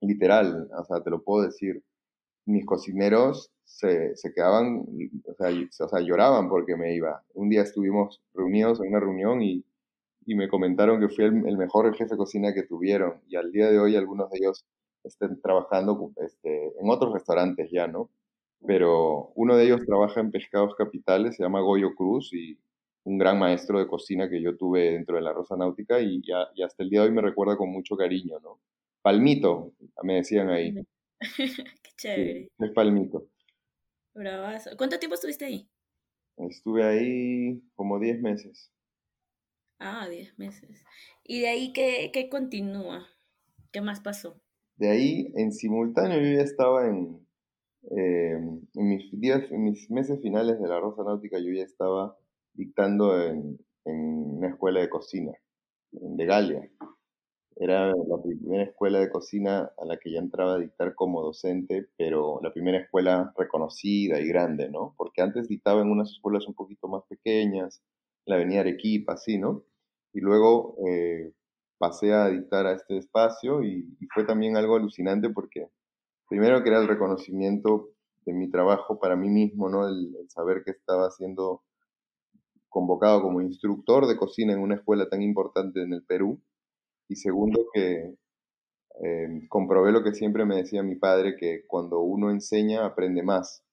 [0.00, 1.84] literal, o sea, te lo puedo decir,
[2.50, 7.22] mis cocineros se, se quedaban, o sea, lloraban porque me iba.
[7.34, 9.64] Un día estuvimos reunidos en una reunión y,
[10.26, 13.70] y me comentaron que fui el, mejor jefe de cocina que tuvieron y al día
[13.70, 14.64] de hoy algunos de ellos
[15.04, 18.10] están trabajando este, en otros restaurantes ya, ¿no?
[18.66, 22.58] Pero uno de ellos trabaja en Pescados Capitales, se llama Goyo Cruz y
[23.04, 26.46] un gran maestro de cocina que yo tuve dentro de la Rosa Náutica y, ya,
[26.64, 28.60] hasta el día de hoy me recuerda con mucho cariño, ¿no?
[29.02, 30.74] Palmito, me decían ahí.
[32.00, 32.44] Chévere.
[32.44, 33.28] Sí, es Palmito.
[34.14, 34.70] Bravazo.
[34.78, 35.68] ¿Cuánto tiempo estuviste ahí?
[36.38, 38.72] Estuve ahí como 10 meses.
[39.78, 40.82] Ah, 10 meses.
[41.24, 43.06] ¿Y de ahí qué, qué continúa?
[43.70, 44.40] ¿Qué más pasó?
[44.76, 47.26] De ahí, en simultáneo, yo ya estaba en,
[47.90, 52.16] eh, en, mis días, en mis meses finales de la Rosa Náutica, yo ya estaba
[52.54, 53.96] dictando en, en
[54.38, 55.32] una escuela de cocina,
[55.92, 56.70] en de Galia.
[57.56, 61.88] Era la primera escuela de cocina a la que ya entraba a dictar como docente,
[61.96, 64.94] pero la primera escuela reconocida y grande, ¿no?
[64.96, 67.82] Porque antes dictaba en unas escuelas un poquito más pequeñas,
[68.24, 69.64] la Avenida Arequipa, así, ¿no?
[70.12, 71.32] Y luego eh,
[71.80, 75.68] pasé a dictar a este espacio y, fue también algo alucinante porque
[76.28, 77.90] primero que era el reconocimiento
[78.26, 79.88] de mi trabajo para mí mismo, ¿no?
[79.88, 81.62] El, saber que estaba haciendo
[82.68, 86.40] convocado como instructor de cocina en una escuela tan importante en el Perú.
[87.10, 88.14] Y segundo, que
[89.02, 93.64] eh, comprobé lo que siempre me decía mi padre, que cuando uno enseña aprende más.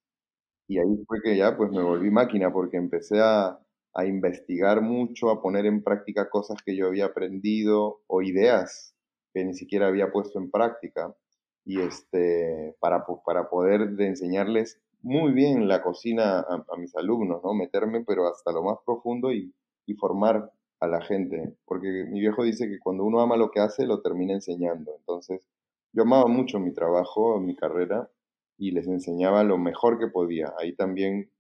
[0.67, 3.59] Y ahí fue que ya pues me volví máquina porque empecé a,
[3.93, 8.95] a investigar mucho, a poner en práctica cosas que yo había aprendido o ideas
[9.33, 11.15] que ni siquiera había puesto en práctica
[11.63, 17.53] y este, para, para poder de enseñarles muy bien la cocina a, mis alumnos, ¿no?
[17.53, 19.53] Meterme pero hasta lo más profundo y,
[19.85, 23.59] y formar a la gente, porque mi viejo dice que cuando uno ama lo que
[23.59, 24.93] hace, lo termina enseñando.
[24.99, 25.47] Entonces,
[25.93, 28.09] yo amaba mucho mi trabajo, mi carrera,
[28.57, 30.53] y les enseñaba lo mejor que podía.
[30.59, 31.31] Ahí también,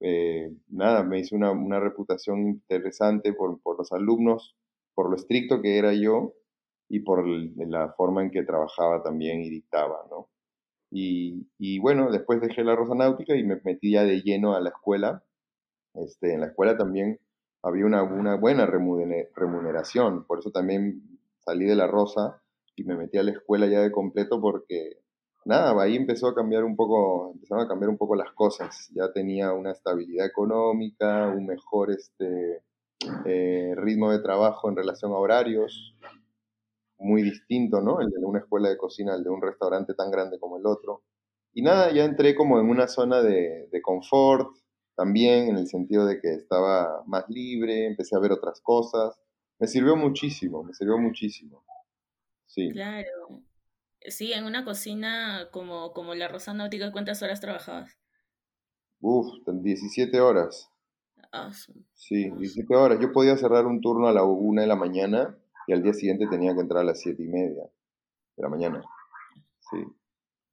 [0.00, 4.56] eh, nada, me hice una, una reputación interesante por, por, los alumnos,
[4.94, 6.34] por lo estricto que era yo
[6.88, 10.28] y por la forma en que trabajaba también y dictaba, ¿no?
[10.90, 14.60] Y, y, bueno, después dejé la Rosa Náutica y me metí ya de lleno a
[14.60, 15.24] la escuela.
[15.94, 17.18] Este, en la escuela también
[17.64, 18.02] había una,
[18.36, 21.02] buena remuneración, por eso también
[21.38, 22.42] salí de la Rosa
[22.76, 24.98] y me metí a la escuela ya de completo porque
[25.46, 28.90] nada, ahí empezó a cambiar un poco, empezaron a cambiar un poco las cosas.
[28.94, 32.62] Ya tenía una estabilidad económica, un mejor este,
[33.24, 35.96] eh, ritmo de trabajo en relación a horarios,
[36.98, 38.00] muy distinto, ¿no?
[38.00, 41.02] El de una escuela de cocina, el de un restaurante tan grande como el otro.
[41.54, 44.54] Y nada, ya entré como en una zona de, de confort,
[44.96, 49.18] también en el sentido de que estaba más libre, empecé a ver otras cosas.
[49.58, 51.64] Me sirvió muchísimo, me sirvió muchísimo.
[52.46, 52.70] Sí.
[52.70, 53.42] Claro.
[54.06, 57.98] Sí, en una cocina como, como la Rosa Náutica, ¿cuántas horas trabajabas?
[59.00, 60.70] Uf, 17 horas.
[61.32, 61.50] Ah,
[61.94, 62.98] sí, 17 horas.
[63.00, 66.26] Yo podía cerrar un turno a la una de la mañana y al día siguiente
[66.28, 67.64] tenía que entrar a las siete y media
[68.36, 68.82] de la mañana.
[69.70, 69.84] Sí.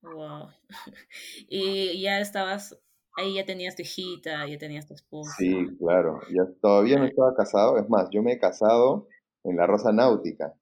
[0.01, 0.49] Wow.
[1.47, 2.80] y ya estabas,
[3.17, 5.32] ahí ya tenías tu hijita, ya tenías tu esposa.
[5.38, 6.19] Sí, claro.
[6.30, 7.78] Ya todavía no estaba casado.
[7.78, 9.08] Es más, yo me he casado
[9.43, 10.54] en la Rosa Náutica.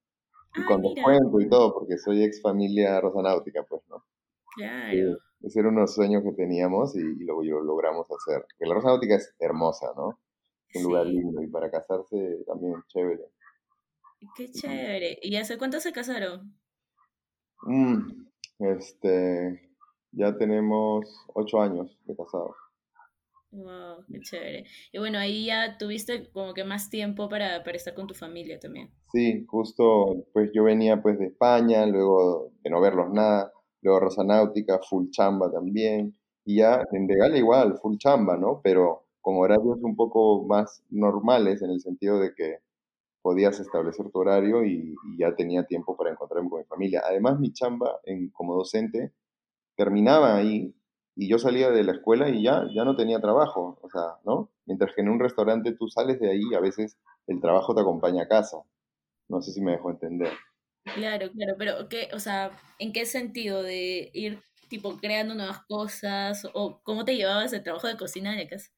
[0.55, 4.03] Y con descuento y todo, porque soy ex familia Rosa Náutica, pues, ¿no?
[4.55, 5.17] Claro.
[5.41, 8.45] ese era unos sueños que teníamos y, y lo, lo, logramos hacer.
[8.57, 10.19] Que la Rosa Náutica es hermosa, ¿no?
[10.75, 13.25] Un lugar lindo y para casarse también chévere.
[14.35, 15.19] Qué chévere.
[15.21, 16.55] ¿Y hace cuánto se casaron?
[17.63, 18.27] Mm,
[18.59, 19.68] este,
[20.11, 22.55] ya tenemos ocho años de casados.
[23.51, 24.65] Wow, qué chévere.
[24.91, 28.59] Y bueno, ahí ya tuviste como que más tiempo para, para estar con tu familia
[28.59, 28.91] también.
[29.11, 34.23] Sí, justo, pues yo venía pues de España, luego de no verlos nada, luego Rosa
[34.23, 38.61] Náutica, full chamba también, y ya en Regala igual, full chamba, ¿no?
[38.63, 42.57] Pero con horarios un poco más normales en el sentido de que
[43.21, 47.01] podías establecer tu horario y, ya tenía tiempo para encontrarme con mi familia.
[47.05, 49.11] Además, mi chamba en, como docente
[49.79, 50.75] terminaba ahí
[51.15, 54.51] y yo salía de la escuela y ya, ya no tenía trabajo, o sea, ¿no?
[54.65, 57.79] Mientras que en un restaurante tú sales de ahí y a veces el trabajo te
[57.79, 58.57] acompaña a casa.
[59.29, 60.33] No sé si me dejo entender.
[60.95, 66.45] Claro, claro, pero ¿qué, o sea, ¿en qué sentido de ir tipo creando nuevas cosas
[66.53, 68.69] o cómo te llevabas el trabajo de cocina de casa?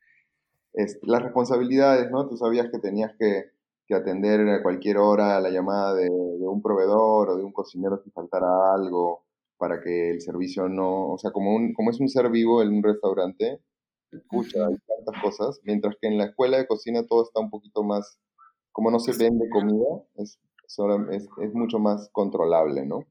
[0.73, 2.29] Es, las responsabilidades, ¿no?
[2.29, 3.51] Tú sabías que tenías que
[3.93, 8.73] atender a cualquier hora la llamada de, un proveedor o de un cocinero si faltara
[8.73, 9.25] algo
[9.61, 12.69] para que el servicio no, o sea, como, un, como es un ser vivo en
[12.69, 13.59] un restaurante,
[14.11, 17.83] escucha, hay tantas cosas, mientras que en la escuela de cocina todo está un poquito
[17.83, 18.19] más,
[18.71, 20.39] como no se vende comida, es,
[21.11, 23.05] es, es mucho más controlable, ¿no?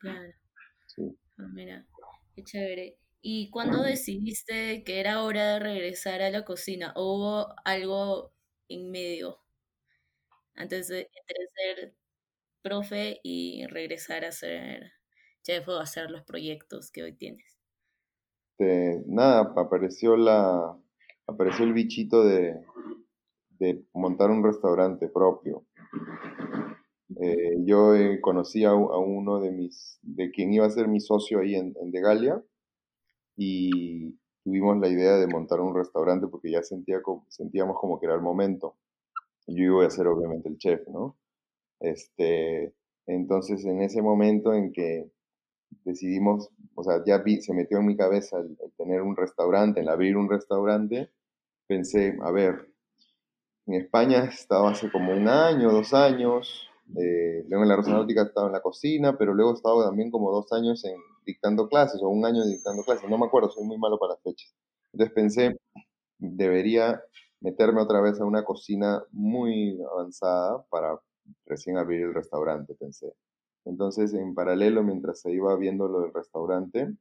[0.00, 0.32] Claro.
[0.88, 1.16] Sí.
[1.38, 1.86] Ah, mira,
[2.34, 2.98] qué chévere.
[3.22, 6.92] ¿Y cuándo decidiste que era hora de regresar a la cocina?
[6.96, 8.32] ¿O hubo algo
[8.68, 9.38] en medio?
[10.58, 11.08] antes de
[11.54, 11.94] ser
[12.62, 14.92] profe y regresar a ser
[15.42, 17.56] chef o hacer los proyectos que hoy tienes?
[19.06, 20.76] nada, apareció la
[21.28, 22.56] apareció el bichito de,
[23.60, 25.64] de montar un restaurante propio.
[27.20, 31.38] Eh, yo eh, conocí a, uno de mis, de quien iba a ser mi socio
[31.38, 32.42] ahí en, en Degalia
[33.36, 38.16] y tuvimos la idea de montar un restaurante porque ya sentía, sentíamos como que era
[38.16, 38.76] el momento
[39.48, 41.16] yo iba a ser obviamente el chef, ¿no?
[41.80, 42.74] Este,
[43.06, 45.10] entonces, en ese momento en que
[45.84, 49.88] decidimos, o sea, ya vi, se metió en mi cabeza el, tener un restaurante, el
[49.88, 51.10] abrir un restaurante,
[51.66, 52.72] pensé, a ver,
[53.66, 58.22] en España estaba hace como un año, dos años, eh, luego en la Rosa Náutica
[58.22, 60.96] estaba en la cocina, pero luego estaba también como dos años en
[61.26, 64.22] dictando clases, o un año dictando clases, no me acuerdo, soy muy malo para las
[64.22, 64.54] fechas.
[64.92, 65.60] Entonces pensé,
[66.18, 67.02] debería
[67.40, 70.98] meterme otra vez a una cocina muy avanzada para
[71.46, 73.12] recién abrir el restaurante, pensé.
[73.68, 76.94] Entonces, en paralelo, mientras se iba viendo lo del restaurante,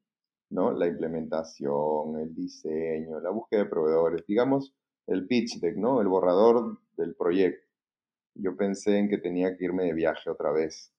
[0.50, 0.72] ¿no?
[0.72, 4.74] La implementación, el diseño, la búsqueda de proveedores, digamos,
[5.08, 6.02] el pitch deck, ¿no?
[6.02, 7.66] El borrador del proyecto.
[8.36, 10.94] Yo pensé en que tenía que irme de viaje otra vez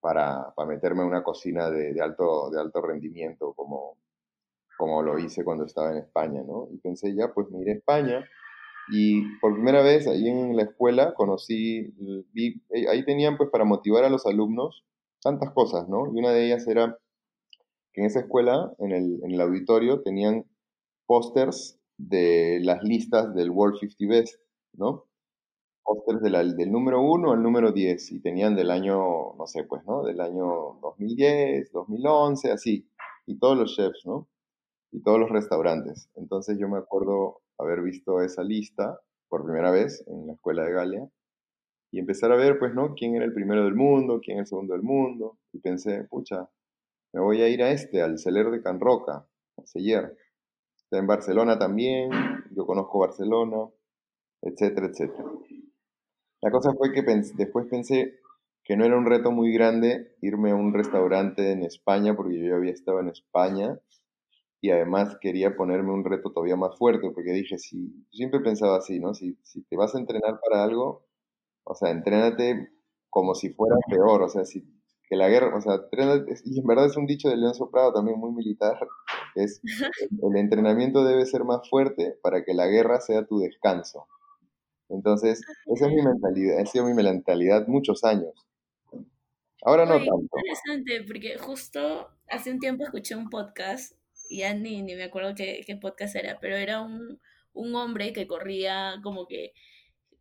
[0.00, 3.96] para, para meterme a una cocina de, de, alto, de alto rendimiento, como
[4.76, 6.68] como lo hice cuando estaba en España, ¿no?
[6.72, 8.28] Y pensé, ya, pues me iré a España.
[8.90, 11.94] Y por primera vez ahí en la escuela conocí,
[12.32, 12.60] vi,
[12.90, 14.84] ahí tenían pues para motivar a los alumnos
[15.24, 16.06] tantas cosas, ¿no?
[16.14, 16.98] Y una de ellas era
[17.92, 20.44] que en esa escuela, en el, en el auditorio, tenían
[21.06, 24.40] pósters de las listas del World 50 Best,
[24.74, 25.06] ¿no?
[25.82, 30.02] Pósters del número 1 al número 10 y tenían del año, no sé, pues, ¿no?
[30.02, 32.88] Del año 2010, 2011, así.
[33.26, 34.28] Y todos los chefs, ¿no?
[34.92, 36.10] Y todos los restaurantes.
[36.14, 40.72] Entonces yo me acuerdo haber visto esa lista por primera vez en la escuela de
[40.72, 41.10] Galia
[41.94, 42.92] y empezar a ver, pues, ¿no?
[42.96, 45.38] Quién era el primero del mundo, quién el segundo del mundo.
[45.52, 46.50] Y pensé, pucha,
[47.12, 49.24] me voy a ir a este, al Celer de Can Roca,
[49.56, 50.18] a Seller.
[50.76, 52.10] Está en Barcelona también,
[52.50, 53.68] yo conozco Barcelona,
[54.42, 55.24] etcétera, etcétera.
[56.42, 57.02] La cosa fue que
[57.36, 58.18] después pensé
[58.64, 62.48] que no era un reto muy grande irme a un restaurante en España, porque yo
[62.48, 63.78] ya había estado en España
[64.60, 68.98] y además quería ponerme un reto todavía más fuerte, porque dije, si, siempre pensaba así,
[68.98, 69.14] ¿no?
[69.14, 71.04] Si, si te vas a entrenar para algo,
[71.64, 72.70] o sea, entrénate
[73.10, 74.64] como si fuera peor, o sea, si
[75.08, 75.80] que la guerra, o sea,
[76.44, 78.78] y en verdad es un dicho de León Soprado también muy militar,
[79.34, 79.60] es
[80.22, 84.06] el entrenamiento debe ser más fuerte para que la guerra sea tu descanso.
[84.88, 88.32] Entonces, esa es mi mentalidad, ha sido mi mentalidad muchos años.
[89.62, 90.12] Ahora no tanto.
[90.12, 93.92] interesante, porque justo hace un tiempo escuché un podcast,
[94.28, 97.18] y ya ni, ni me acuerdo qué, qué podcast era, pero era un,
[97.54, 99.52] un hombre que corría como que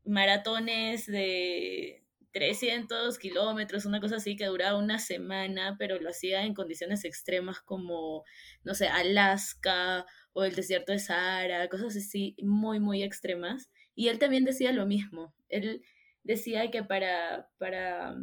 [0.05, 6.53] maratones de 300 kilómetros, una cosa así que duraba una semana, pero lo hacía en
[6.55, 8.23] condiciones extremas como,
[8.63, 13.71] no sé, Alaska o el desierto de Sahara, cosas así muy, muy extremas.
[13.95, 15.35] Y él también decía lo mismo.
[15.47, 15.83] Él
[16.23, 18.15] decía que para, para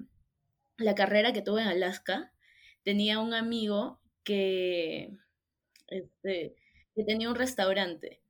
[0.76, 2.32] la carrera que tuvo en Alaska,
[2.82, 5.16] tenía un amigo que,
[5.86, 6.56] este,
[6.96, 8.20] que tenía un restaurante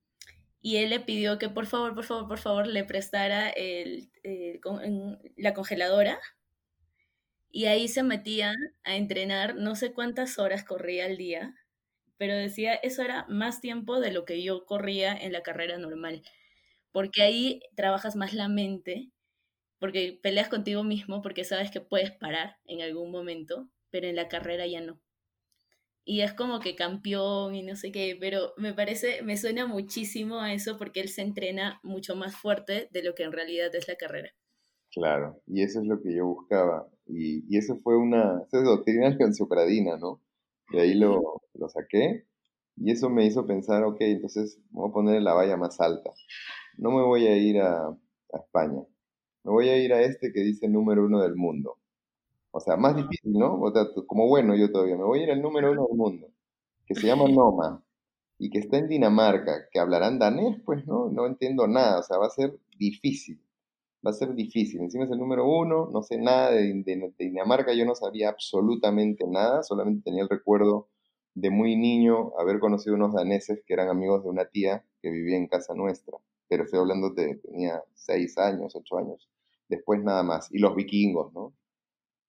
[0.63, 3.53] y él le pidió que por favor, por favor, por favor le prestara
[5.37, 6.21] la congeladora.
[7.53, 11.55] Y ahí se metían a entrenar, no sé cuántas horas corría al día,
[12.19, 16.23] pero decía, eso era más tiempo de lo que yo corría en la carrera normal,
[16.93, 19.11] porque ahí trabajas más la mente,
[19.79, 24.29] porque peleas contigo mismo, porque sabes que puedes parar en algún momento, pero en la
[24.29, 25.01] carrera ya no
[26.05, 30.41] y es como que campeón y no sé qué, pero me parece, me suena muchísimo
[30.41, 33.87] a eso porque él se entrena mucho más fuerte de lo que en realidad es
[33.89, 34.31] la carrera.
[34.93, 36.89] Claro, y eso es lo que yo buscaba.
[37.07, 40.21] Y, y eso fue una, esa es doctrina sopradina, ¿no?
[40.73, 42.27] De ahí lo, lo, saqué
[42.77, 46.11] y eso me hizo pensar, ok, entonces voy a poner la valla más alta.
[46.77, 48.83] No me voy a ir a, a España,
[49.45, 51.80] me voy a ir a este que dice número uno del mundo.
[52.53, 53.61] O sea, más difícil, ¿no?
[53.61, 56.29] O sea, como bueno yo todavía, me voy a ir al número uno del mundo,
[56.87, 57.85] que se llama Noma,
[58.39, 61.11] y que está en Dinamarca, que hablarán danés, pues, ¿no?
[61.11, 63.41] No entiendo nada, o sea, va a ser difícil,
[64.05, 64.81] va a ser difícil.
[64.81, 69.63] Encima es el número uno, no sé nada de, Dinamarca, yo no sabía absolutamente nada,
[69.63, 70.89] solamente tenía el recuerdo
[71.35, 75.37] de muy niño haber conocido unos daneses que eran amigos de una tía que vivía
[75.37, 79.29] en casa nuestra, pero estoy hablando de, tenía seis años, ocho años,
[79.69, 81.55] después nada más, y los vikingos, ¿no?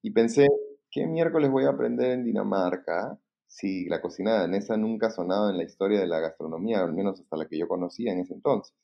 [0.01, 0.47] Y pensé,
[0.89, 5.57] ¿qué miércoles voy a aprender en Dinamarca si la cocina danesa nunca ha sonado en
[5.57, 8.75] la historia de la gastronomía, al menos hasta la que yo conocía en ese entonces?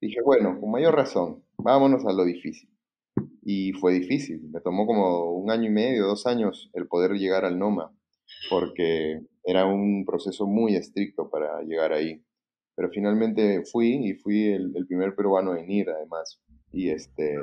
[0.00, 2.68] Dije, bueno, con mayor razón, vámonos a lo difícil.
[3.42, 7.44] Y fue difícil, me tomó como un año y medio, dos años el poder llegar
[7.44, 7.92] al Noma,
[8.50, 12.22] porque era un proceso muy estricto para llegar ahí.
[12.74, 16.40] Pero finalmente fui y fui el, primer peruano en ir, además.
[16.72, 17.36] Y este,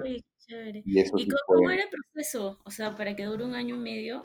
[0.86, 1.10] y,
[1.46, 2.60] cómo, era el proceso?
[2.64, 4.22] O sea, para que dure un año y medio.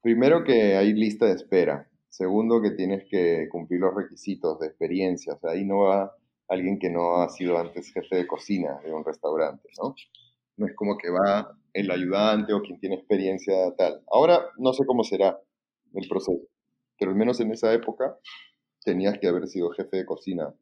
[0.00, 1.88] Primero que hay lista de espera.
[2.08, 5.34] Segundo que tienes que cumplir los requisitos de experiencia.
[5.34, 6.14] O sea, ahí no va
[6.48, 9.94] alguien que no ha sido antes jefe de cocina de un restaurante, ¿no?
[10.56, 14.02] No es como que va el ayudante o quien tiene experiencia tal.
[14.10, 15.40] Ahora no sé cómo será
[15.94, 16.46] el proceso,
[16.98, 18.18] pero al menos en esa época
[18.84, 20.54] tenías que haber sido jefe de cocina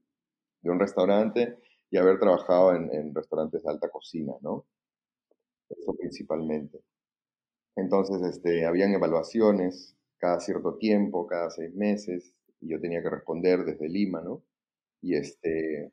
[0.62, 1.58] de un restaurante
[1.90, 4.66] y haber trabajado en, restaurantes de alta cocina, ¿no?
[5.68, 6.80] Eso principalmente.
[7.76, 13.64] Entonces, este, habían evaluaciones cada cierto tiempo, cada seis meses, y yo tenía que responder
[13.64, 14.42] desde Lima, ¿no?
[15.02, 15.92] Y este,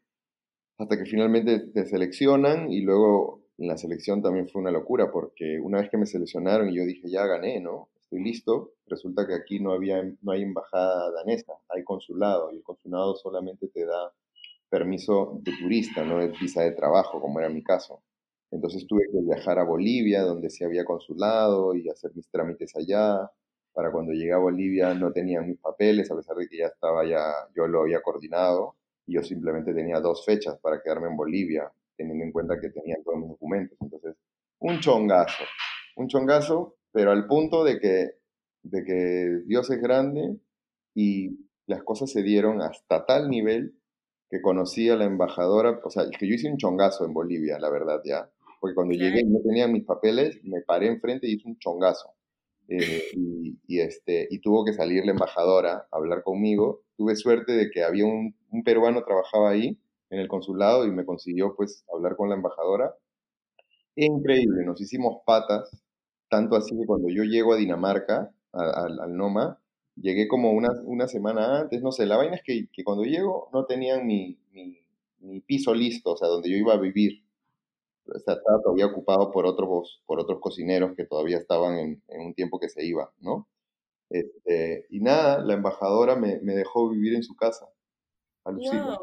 [0.78, 5.80] hasta que finalmente te seleccionan y luego la selección también fue una locura porque una
[5.80, 7.90] vez que me seleccionaron y yo dije, ya gané, ¿no?
[8.00, 12.64] Estoy listo, resulta que aquí no, había, no hay embajada danesa, hay consulado y el
[12.64, 14.14] consulado solamente te da
[14.70, 18.04] permiso de turista, no de visa de trabajo, como era mi caso.
[18.52, 23.30] Entonces tuve que viajar a Bolivia, donde sí había consulado, y hacer mis trámites allá,
[23.74, 27.06] para cuando llegué a Bolivia no tenían mis papeles, a pesar de que ya estaba
[27.06, 31.72] ya, yo lo había coordinado, y yo simplemente tenía dos fechas para quedarme en Bolivia,
[31.96, 33.78] teniendo en cuenta que tenían todos mis documentos.
[33.82, 34.16] Entonces,
[34.60, 35.44] un chongazo,
[35.96, 38.12] un chongazo, pero al punto de que,
[38.64, 40.38] de que Dios es grande
[40.96, 41.38] y
[41.68, 43.77] las cosas se dieron hasta tal nivel
[44.30, 47.70] que conocí a la embajadora, o sea, que yo hice un chongazo en Bolivia, la
[47.70, 48.30] verdad, ya.
[48.60, 52.14] Porque cuando llegué y no tenía mis papeles, me paré enfrente y hice un chongazo.
[52.68, 56.82] Eh, y, este, y tuvo que salir la embajadora a hablar conmigo.
[56.98, 61.06] Tuve suerte de que había un, un peruano trabajaba ahí en el consulado y me
[61.06, 62.94] consiguió pues hablar con la embajadora.
[63.96, 65.84] Increíble, nos hicimos patas,
[66.30, 69.60] tanto así que cuando yo llego a Dinamarca, al Noma,
[70.02, 73.50] llegué como una, una, semana antes, no sé, la vaina es que, que cuando llego
[73.54, 74.80] no tenían mi, mi,
[75.20, 77.24] mi, piso listo, o sea, donde yo iba a vivir.
[78.06, 82.22] O sea, estaba todavía ocupado por otros, por otros cocineros que todavía estaban en, en
[82.22, 83.48] un tiempo que se iba, ¿no?
[84.10, 87.68] Este, y nada, la embajadora me, me, dejó vivir en su casa.
[88.46, 88.98] Alucina.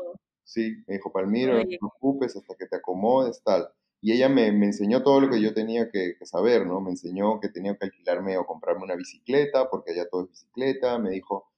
[0.45, 3.69] Sí, me dijo, Palmiro, no te preocupes hasta que te acomodes, tal.
[4.05, 6.79] Y ella me, enseñó todo lo que yo tenía que, saber, ¿no?
[6.83, 10.99] Me enseñó que tenía que alquilarme o comprarme una bicicleta, porque allá todo es bicicleta.
[10.99, 11.51] Me dijo,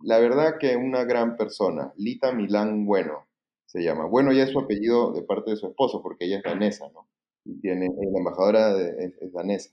[0.00, 3.26] la verdad que una gran persona, Lita Milán Bueno,
[3.66, 4.06] se llama.
[4.06, 7.08] Bueno, ya es su apellido de parte de su esposo, porque ella es danesa, ¿no?
[7.44, 9.70] Y tiene, la embajadora de, es, es, danesa.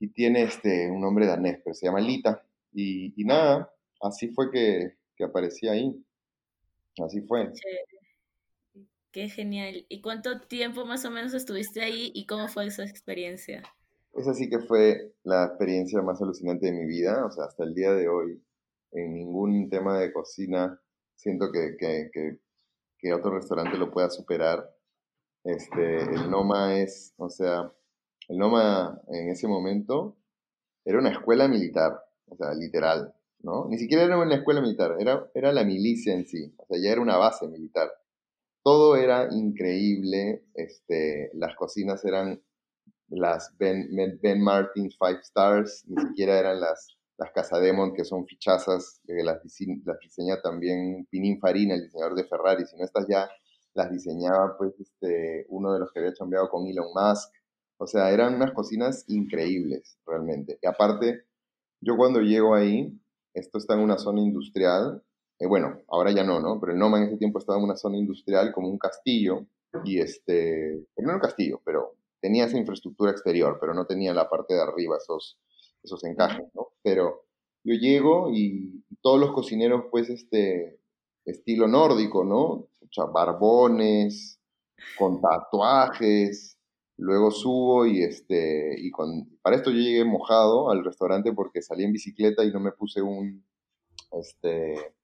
[0.00, 2.42] Y tiene este, un nombre danés, pero se llama Lita.
[2.72, 3.70] Y, nada,
[4.00, 5.94] así fue que, que aparecí ahí.
[7.04, 7.52] Así fue.
[7.52, 7.97] Qué,
[9.12, 9.86] qué genial.
[9.88, 13.62] ¿Y cuánto tiempo más o menos estuviste ahí y cómo fue esa experiencia?
[14.14, 17.74] Esa sí que fue la experiencia más alucinante de mi vida, o sea, hasta el
[17.74, 18.42] día de hoy,
[18.92, 20.80] en ningún tema de cocina
[21.14, 22.38] siento que, que, que,
[22.98, 24.68] que otro restaurante lo pueda superar.
[25.44, 27.72] Este, el Noma es, o sea,
[28.28, 30.16] el Noma en ese momento
[30.84, 33.14] era una escuela militar, o sea, literal.
[33.40, 33.66] ¿no?
[33.68, 36.90] Ni siquiera era una escuela militar, era, era la milicia en sí, o sea, ya
[36.90, 37.90] era una base militar.
[38.68, 42.38] Todo era increíble, este, las cocinas eran
[43.08, 43.88] las Ben,
[44.20, 49.40] ben Martins Five Stars, ni siquiera eran las, las Casademont, que son fichazas, eh, las,
[49.86, 53.30] las diseña también Pininfarina, el diseñador de Ferrari, sino estas ya
[53.72, 57.32] las diseñaba pues este, uno de los que había chambeado con Elon Musk.
[57.78, 60.58] O sea, eran unas cocinas increíbles, realmente.
[60.60, 61.22] Y aparte,
[61.80, 62.92] yo cuando llego ahí,
[63.32, 65.02] esto está en una zona industrial.
[65.38, 66.58] Eh, bueno, ahora ya no, ¿no?
[66.60, 69.46] Pero el Noma en ese tiempo estaba en una zona industrial como un castillo.
[69.84, 74.28] Y este, no era un castillo, pero tenía esa infraestructura exterior, pero no tenía la
[74.28, 75.38] parte de arriba esos,
[75.82, 76.68] esos encajes, ¿no?
[76.82, 77.26] Pero
[77.64, 80.80] yo llego y todos los cocineros, pues, este,
[81.24, 82.40] estilo nórdico, ¿no?
[82.40, 84.40] O sea, barbones,
[84.98, 86.58] con tatuajes,
[86.98, 91.84] Luego subo y, este, y con, para esto yo llegué mojado al restaurante porque salí
[91.84, 93.46] en bicicleta y no me puse un,
[94.10, 94.96] este,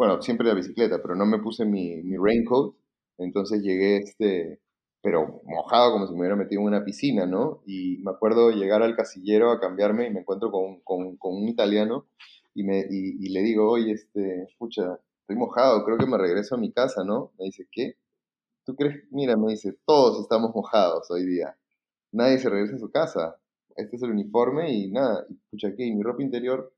[0.00, 2.74] bueno, siempre la bicicleta, pero no me puse mi, raincoat.
[3.18, 4.58] Entonces llegué, este,
[5.02, 7.62] pero mojado como si me hubiera metido en una piscina, ¿no?
[7.66, 12.06] Y me acuerdo llegar al casillero a cambiarme y me encuentro con, un italiano
[12.54, 16.54] y, me, y, y, le digo, oye, este, escucha, estoy mojado, creo que me regreso
[16.54, 17.32] a mi casa, ¿no?
[17.38, 17.96] Me dice, ¿qué?
[18.64, 19.04] ¿Tú crees?
[19.10, 21.58] Mira, me dice, todos estamos mojados hoy día.
[22.12, 23.36] Nadie se regresa a su casa.
[23.76, 26.72] Este es el uniforme y nada, escucha aquí, mi ropa interior,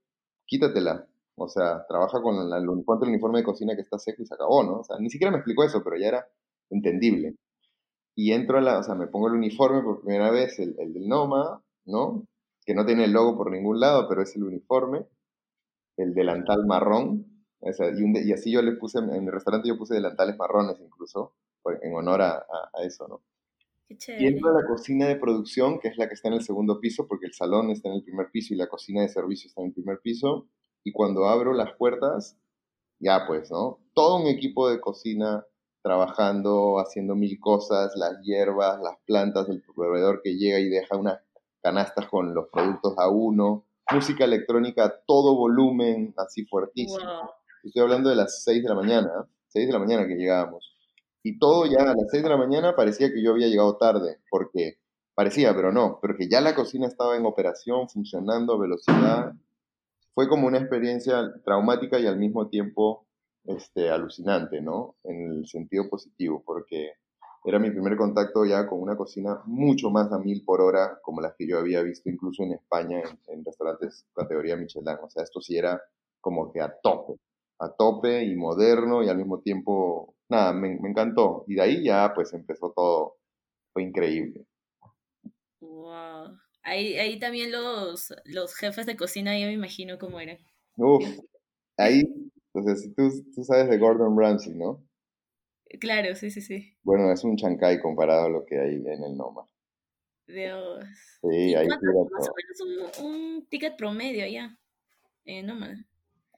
[0.46, 1.06] quítatela.
[1.43, 4.62] O sea, trabaja con la, el uniforme de cocina que está seco y se acabó,
[4.62, 4.80] ¿no?
[4.80, 6.26] O sea, ni siquiera me explicó eso, pero ya era
[6.70, 7.36] entendible.
[8.14, 10.93] Y entro a la, o sea, me pongo el uniforme por primera vez, el, el
[10.93, 12.26] del Noma, ¿no?
[12.64, 15.07] Que no tiene el logo por ningún lado, pero es el uniforme.
[15.97, 17.45] El delantal marrón.
[17.61, 20.36] O sea, y, un, y, así yo le puse, en mi restaurante yo puse delantales
[20.36, 21.34] marrones incluso,
[21.80, 23.22] en honor a, a, eso, ¿no?
[23.88, 26.80] Y entro a la cocina de producción, que es la que está en el segundo
[26.80, 29.61] piso, porque el salón está en el primer piso y la cocina de servicio está
[29.61, 30.49] en el primer piso.
[30.84, 32.36] Y cuando abro las puertas,
[32.98, 33.78] ya pues, ¿no?
[33.94, 35.44] Todo un equipo de cocina
[35.82, 41.20] trabajando, haciendo mil cosas, las hierbas, las plantas, el proveedor que llega y deja unas
[41.60, 47.04] canastas con los productos a uno, música electrónica a todo volumen, así fuertísimo.
[47.04, 47.30] Wow.
[47.64, 50.76] Estoy hablando de las 6 de la mañana, 6 de la mañana que llegábamos.
[51.22, 54.18] Y todo ya a las 6 de la mañana parecía que yo había llegado tarde,
[54.30, 54.78] porque
[55.14, 59.32] parecía, pero no, porque ya la cocina estaba en operación, funcionando, velocidad.
[60.14, 63.06] Fue como una experiencia traumática y al mismo tiempo
[63.44, 64.96] este, alucinante, ¿no?
[65.04, 66.92] En el sentido positivo, porque
[67.44, 71.20] era mi primer contacto ya con una cocina mucho más a mil por hora, como
[71.20, 74.96] las que yo había visto incluso en España en, en restaurantes categoría Michelin.
[75.02, 75.80] O sea, esto sí era
[76.20, 77.18] como que a tope,
[77.58, 81.44] a tope y moderno y al mismo tiempo nada, me, me, encantó.
[81.48, 83.16] Y de ahí ya pues empezó todo,
[83.72, 84.46] fue increíble.
[85.60, 86.38] Wow.
[86.62, 90.38] Ahí, ahí también los, los jefes de cocina, yo me imagino cómo eran.
[90.76, 91.04] Uf,
[91.76, 92.02] ahí,
[92.54, 94.84] entonces, tú, tú sabes de Gordon Ramsay, ¿no?
[95.80, 96.76] Claro, sí, sí, sí.
[96.82, 99.48] Bueno, es un chancay comparado a lo que hay en el Noma.
[100.26, 100.84] Dios.
[101.22, 104.56] Sí, ahí cuánto, más o menos un, un, ticket promedio ya
[105.24, 105.84] en Noma?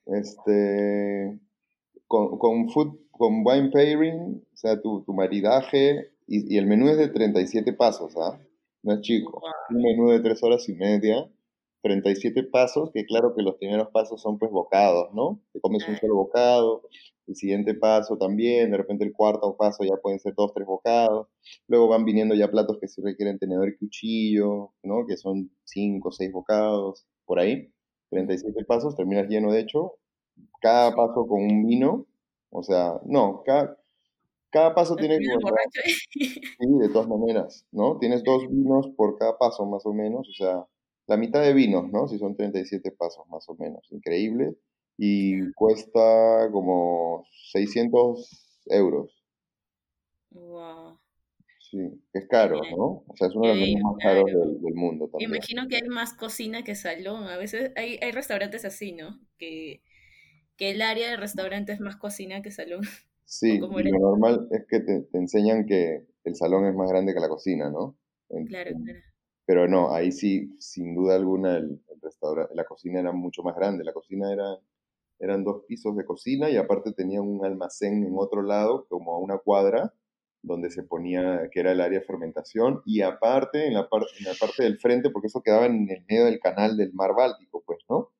[0.06, 1.38] Este,
[2.06, 6.88] con, con food, con wine pairing, o sea, tu, tu maridaje, y, y, el menú
[6.88, 8.38] es de 37 pasos, ¿ah?
[8.84, 9.40] No es chico.
[9.70, 11.26] Un menú de 3 horas y media,
[11.82, 15.40] 37 pasos, que claro que los primeros pasos son pues bocados, ¿no?
[15.54, 16.82] Te comes un solo bocado,
[17.26, 21.28] el siguiente paso también, de repente el cuarto paso ya pueden ser dos, tres bocados,
[21.66, 25.06] luego van viniendo ya platos que se requieren tenedor y cuchillo, ¿no?
[25.06, 27.72] Que son cinco, seis bocados, por ahí,
[28.10, 29.94] 37 pasos, terminas lleno de hecho,
[30.60, 32.06] cada paso con un vino,
[32.50, 33.78] o sea, no, cada,
[34.54, 35.26] cada paso tiene que...
[36.14, 37.98] Sí, de todas maneras, ¿no?
[37.98, 40.64] Tienes dos vinos por cada paso más o menos, o sea,
[41.08, 42.06] la mitad de vinos, ¿no?
[42.06, 44.54] Si son 37 pasos más o menos, increíble
[44.96, 49.24] y cuesta como 600 euros.
[50.30, 51.00] Wow.
[51.58, 51.78] Sí,
[52.12, 53.02] es caro, ¿no?
[53.08, 55.30] O sea, es uno de los menús más caros del, del, mundo también.
[55.30, 57.24] Imagino que hay más cocina que salón.
[57.24, 59.18] A veces hay, hay restaurantes así, ¿no?
[59.36, 59.82] Que,
[60.56, 62.82] que el área de restaurante es más cocina que salón.
[63.24, 67.20] Sí, lo normal es que te, te, enseñan que el salón es más grande que
[67.20, 67.96] la cocina, ¿no?
[68.28, 68.98] En, claro, claro.
[69.46, 73.56] Pero no, ahí sí, sin duda alguna, el, el restaurante, la cocina era mucho más
[73.56, 73.84] grande.
[73.84, 74.58] La cocina era
[75.18, 79.18] eran dos pisos de cocina y aparte tenía un almacén en otro lado, como a
[79.18, 79.94] una cuadra,
[80.42, 84.26] donde se ponía, que era el área de fermentación, y aparte, en la, parte en
[84.26, 87.62] la parte del frente, porque eso quedaba en el medio del canal del mar Báltico,
[87.64, 88.10] pues, ¿no?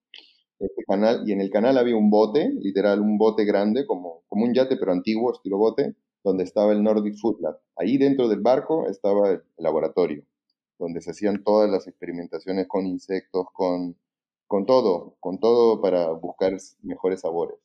[0.65, 4.45] Este canal, y en el canal había un bote, literal, un bote grande, como, como
[4.45, 7.61] un yate, pero antiguo, estilo bote, donde estaba el Nordic Food Lab.
[7.77, 10.25] Ahí dentro del barco estaba el laboratorio,
[10.79, 13.97] donde se hacían todas las experimentaciones con insectos, con
[14.47, 17.59] con todo, con todo para buscar mejores sabores.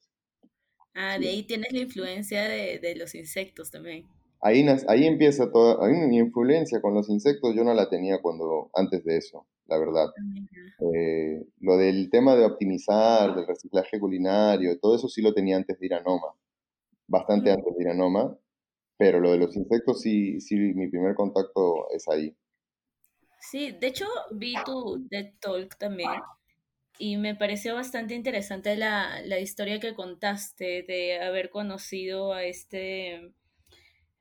[0.94, 4.08] Ah, de ahí tienes la influencia de, de los insectos también.
[4.42, 8.70] Ahí, ahí empieza toda, ahí mi influencia con los insectos yo no la tenía cuando,
[8.74, 10.08] antes de eso, la verdad.
[10.94, 15.80] Eh, lo del tema de optimizar, del reciclaje culinario, todo eso sí lo tenía antes
[15.80, 16.34] de ir a Noma,
[17.08, 18.38] bastante antes de ir a Noma,
[18.98, 22.36] pero lo de los insectos sí, sí, mi primer contacto es ahí.
[23.40, 26.12] Sí, de hecho vi tu TED Talk también
[26.98, 33.32] y me pareció bastante interesante la, la, historia que contaste de haber conocido a este,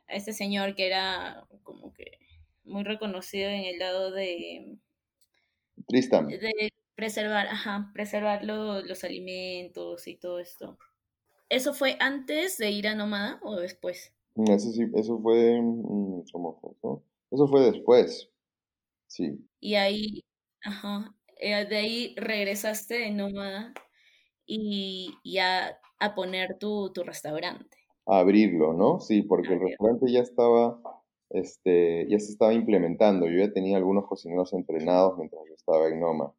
[0.06, 2.18] a este señor que era como que
[2.64, 4.76] muy reconocido en el lado de...
[5.86, 6.28] Tristan.
[6.28, 10.78] De preservar, ajá, preservar lo, los alimentos y todo esto.
[11.48, 14.12] ¿Eso fue antes de ir a Nómada o después?
[14.46, 15.60] Eso sí, eso fue...
[15.60, 17.02] Mm, ¿Cómo fue eso?
[17.30, 18.30] Eso fue después,
[19.06, 19.38] sí.
[19.60, 20.24] Y ahí,
[20.62, 23.72] ajá, eh, de ahí regresaste de nómada
[24.46, 27.76] y, y a, a, poner tu, tu, restaurante.
[28.06, 29.00] A abrirlo, ¿no?
[29.00, 30.80] Sí, porque el restaurante ya estaba,
[31.30, 33.26] este, ya se estaba implementando.
[33.26, 36.32] Yo ya tenía algunos cocineros entrenados mientras yo estaba en Noma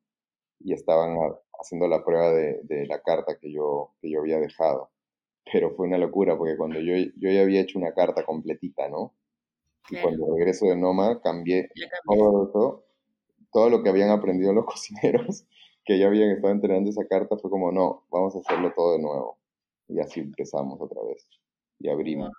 [0.60, 1.18] y estaban
[1.60, 4.92] haciendo la prueba de, de, la carta que yo, que yo había dejado.
[5.52, 9.14] Pero fue una locura porque cuando yo, yo ya había hecho una carta completita, ¿no?
[9.90, 11.70] Y cuando regreso de Noma cambié
[12.06, 12.84] todo
[13.52, 15.46] todo lo que habían aprendido los cocineros,
[15.86, 19.02] que ya habían estado entrenando esa carta, fue como, no, vamos a hacerlo todo de
[19.02, 19.38] nuevo.
[19.88, 21.28] Y así empezamos otra vez.
[21.80, 22.32] Y abrimos.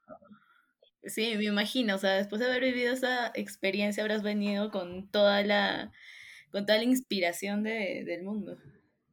[1.05, 5.43] Sí, me imagino, o sea, después de haber vivido esa experiencia habrás venido con toda
[5.43, 5.93] la,
[6.51, 8.59] con toda la inspiración de, del mundo.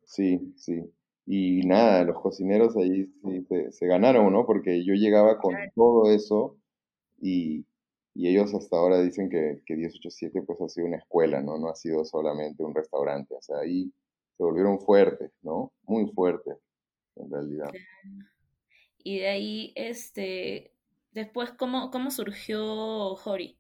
[0.03, 0.83] Sí, sí.
[1.25, 4.45] Y nada, los cocineros ahí sí se, se ganaron, ¿no?
[4.45, 6.57] Porque yo llegaba con todo eso
[7.21, 7.65] y,
[8.13, 11.57] y ellos hasta ahora dicen que, que 1087 pues ha sido una escuela, ¿no?
[11.57, 13.91] No ha sido solamente un restaurante, o sea, ahí
[14.35, 15.71] se volvieron fuertes, ¿no?
[15.83, 16.57] Muy fuertes,
[17.15, 17.71] en realidad.
[19.03, 20.71] Y de ahí, este,
[21.17, 23.57] después, ¿cómo, cómo surgió Hori?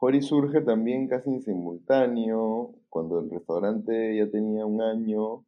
[0.00, 5.44] Hori surge también casi en simultáneo, cuando el restaurante ya tenía un año,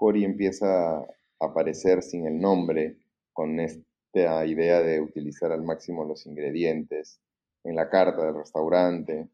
[0.00, 1.06] Hori empieza a
[1.38, 2.96] aparecer sin el nombre,
[3.32, 7.20] con esta idea de utilizar al máximo los ingredientes
[7.64, 9.28] en la carta del restaurante,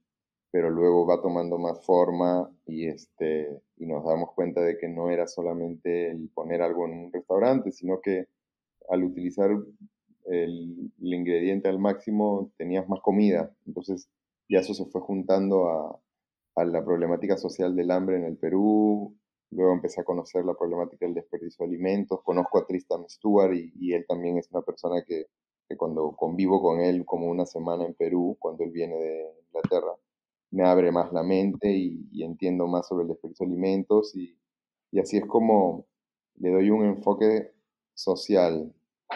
[0.50, 5.10] pero luego va tomando más forma y, este, y nos damos cuenta de que no
[5.10, 8.26] era solamente el poner algo en un restaurante, sino que
[8.88, 9.50] al utilizar
[10.26, 13.54] el, ingrediente al máximo tenías más comida.
[13.66, 14.08] Entonces
[14.48, 16.00] ya eso se fue juntando a,
[16.56, 19.16] a la problemática social del hambre en el Perú,
[19.50, 22.20] Luego empecé a conocer la problemática del desperdicio de alimentos.
[22.22, 25.26] Conozco a Tristan Stewart y, él también es una persona que,
[25.68, 29.92] que, cuando convivo con él como una semana en Perú, cuando él viene de Inglaterra,
[30.50, 34.36] me abre más la mente y, entiendo más sobre el desperdicio de alimentos y,
[34.90, 35.86] y, así es como
[36.36, 37.52] le doy un enfoque
[37.94, 38.74] social,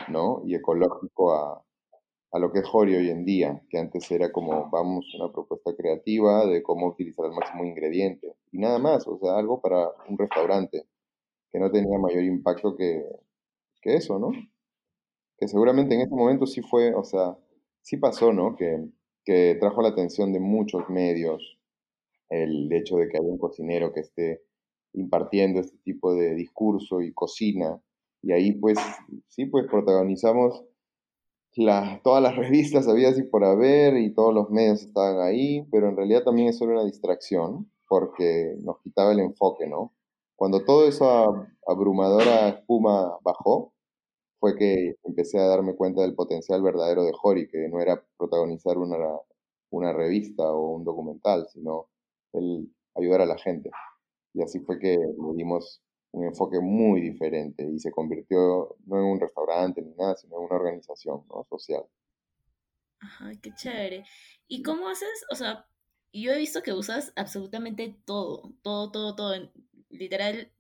[0.09, 0.43] ¿no?
[0.45, 1.65] Y ecológico a,
[2.33, 5.75] a lo que es Hori hoy en día, que antes era como, vamos, una propuesta
[5.77, 10.19] creativa de cómo utilizar al máximo ingrediente y nada más, o sea, algo para un
[10.19, 10.87] restaurante
[11.53, 13.05] que no tenía mayor impacto que,
[13.83, 14.31] que eso, ¿no?
[15.39, 17.37] Que seguramente en ese momento sí fue, o sea,
[17.83, 18.55] sí pasó, ¿no?
[18.57, 18.79] Que,
[19.25, 21.59] que trajo la atención de muchos medios
[22.29, 24.43] el hecho de que haya un cocinero que esté
[24.93, 27.81] impartiendo este tipo de discurso y cocina.
[28.23, 28.79] Y ahí pues,
[29.29, 30.65] sí, pues protagonizamos
[32.03, 35.97] todas las revistas había así por haber y todos los medios estaban ahí, pero en
[35.97, 39.93] realidad también es solo una distracción porque nos quitaba el enfoque, ¿no?
[40.37, 41.27] Cuando toda esa
[41.67, 43.75] abrumadora espuma bajó,
[44.39, 48.79] fue que empecé a darme cuenta del potencial verdadero de Hori, que no era protagonizar
[48.79, 48.97] una,
[49.71, 51.89] una revista o un documental, sino
[52.33, 53.71] el ayudar a la gente.
[54.33, 55.83] Y así fue que le dimos
[56.13, 60.45] un enfoque muy diferente y se convirtió no en un restaurante ni nada, sino en
[60.45, 61.47] una organización ¿no?
[61.49, 61.85] social.
[63.01, 64.05] Ajá, qué chévere.
[64.49, 65.25] ¿Y cómo haces?
[65.31, 65.67] O sea,
[66.13, 69.51] yo he visto que usas absolutamente todo, todo, todo, todo.
[69.89, 70.53] Literal,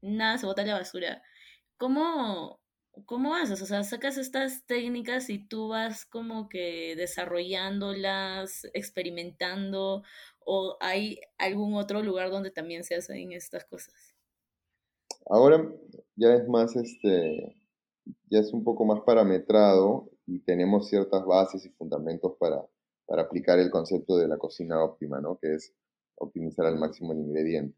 [0.00, 1.22] nada se bota a la basura.
[1.76, 2.60] ¿Cómo,
[3.06, 3.60] ¿Cómo haces?
[3.62, 10.02] O sea, sacas estas técnicas y tú vas como que desarrollándolas, experimentando,
[10.40, 14.13] o hay algún otro lugar donde también se hacen estas cosas?
[15.26, 15.72] Ahora
[16.16, 17.56] ya es más, este,
[18.30, 22.64] ya es un poco más parametrado y tenemos ciertas bases y fundamentos para,
[23.06, 25.38] para aplicar el concepto de la cocina óptima, ¿no?
[25.38, 25.74] Que es
[26.16, 27.76] optimizar al máximo el ingrediente.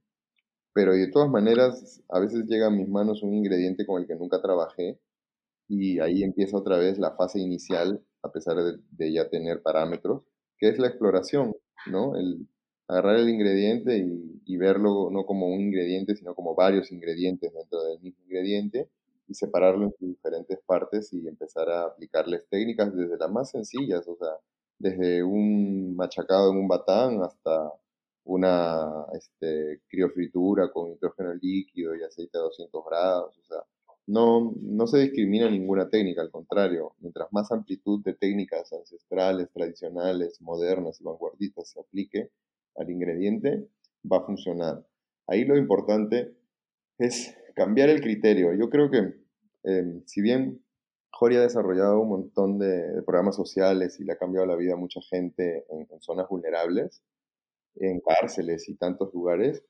[0.73, 4.17] Pero de todas maneras, a veces llega a mis manos un ingrediente con el que
[4.17, 5.01] nunca trabajé
[5.69, 10.23] y ahí empieza otra vez la fase inicial, a pesar de, de ya tener parámetros,
[10.59, 12.17] que es la exploración, ¿no?
[12.17, 12.47] El,
[12.89, 13.99] agarrar el ingrediente
[14.45, 18.89] y, verlo no como un ingrediente, sino como varios ingredientes dentro del mismo ingrediente
[19.29, 24.07] y separarlo en sus diferentes partes y empezar a aplicarles técnicas desde las más sencillas,
[24.09, 24.31] o sea,
[24.79, 27.73] desde un machacado en un batán hasta
[28.25, 33.59] una este, criofritura con nitrógeno líquido y aceite a 200 grados, o sea,
[34.07, 40.41] no, no se discrimina ninguna técnica, al contrario, mientras más amplitud de técnicas ancestrales, tradicionales,
[40.41, 42.31] modernas y vanguardistas se aplique,
[42.77, 43.69] al ingrediente,
[44.11, 44.87] va a funcionar.
[45.27, 46.37] Ahí lo importante
[46.99, 48.55] es cambiar el criterio.
[48.55, 49.15] Yo creo que
[49.65, 50.63] em, si bien
[51.11, 54.77] Jori ha desarrollado un montón de, programas sociales y le ha cambiado la vida a
[54.77, 57.03] mucha gente en, zonas vulnerables,
[57.77, 59.65] en cárceles y tantos lugares,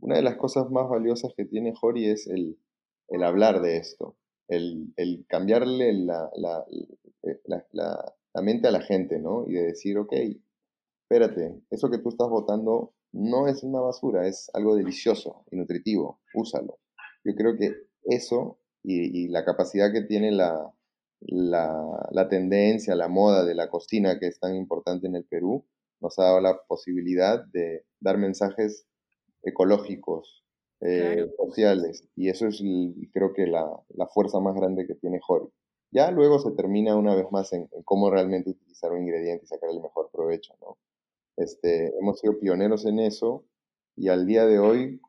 [0.00, 2.58] una de las cosas más valiosas que tiene Jori es el,
[3.22, 4.16] hablar de esto,
[4.48, 4.94] el,
[5.28, 6.64] cambiarle la, la,
[7.72, 9.44] la, mente a la gente, ¿no?
[9.46, 10.12] Y de decir, ok,
[11.08, 16.20] espérate, eso que tú estás votando no es una basura, es algo delicioso y nutritivo,
[16.34, 16.78] úsalo.
[17.24, 17.72] Yo creo que
[18.04, 20.72] eso y, la capacidad que tiene la,
[21.20, 25.64] la, tendencia, la moda de la cocina que es tan importante en el Perú,
[26.00, 28.86] nos ha dado la posibilidad de dar mensajes
[29.42, 30.44] ecológicos,
[30.80, 32.62] eh, sociales, y eso es
[33.12, 33.66] creo que la,
[34.12, 35.48] fuerza más grande que tiene Jori.
[35.90, 39.48] Ya luego se termina una vez más en, en, cómo realmente utilizar un ingrediente y
[39.48, 40.76] sacar el mejor provecho, ¿no?
[41.36, 43.44] Este, hemos sido pioneros en eso
[43.94, 45.00] y al día de hoy,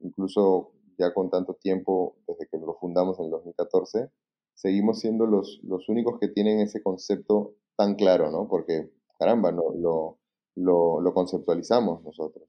[0.00, 4.10] incluso ya con tanto tiempo desde que lo fundamos en el 2014,
[4.54, 8.48] seguimos siendo los, los únicos que tienen ese concepto tan claro, ¿no?
[8.48, 10.18] Porque, caramba, no, lo,
[10.56, 12.48] lo, conceptualizamos nosotros.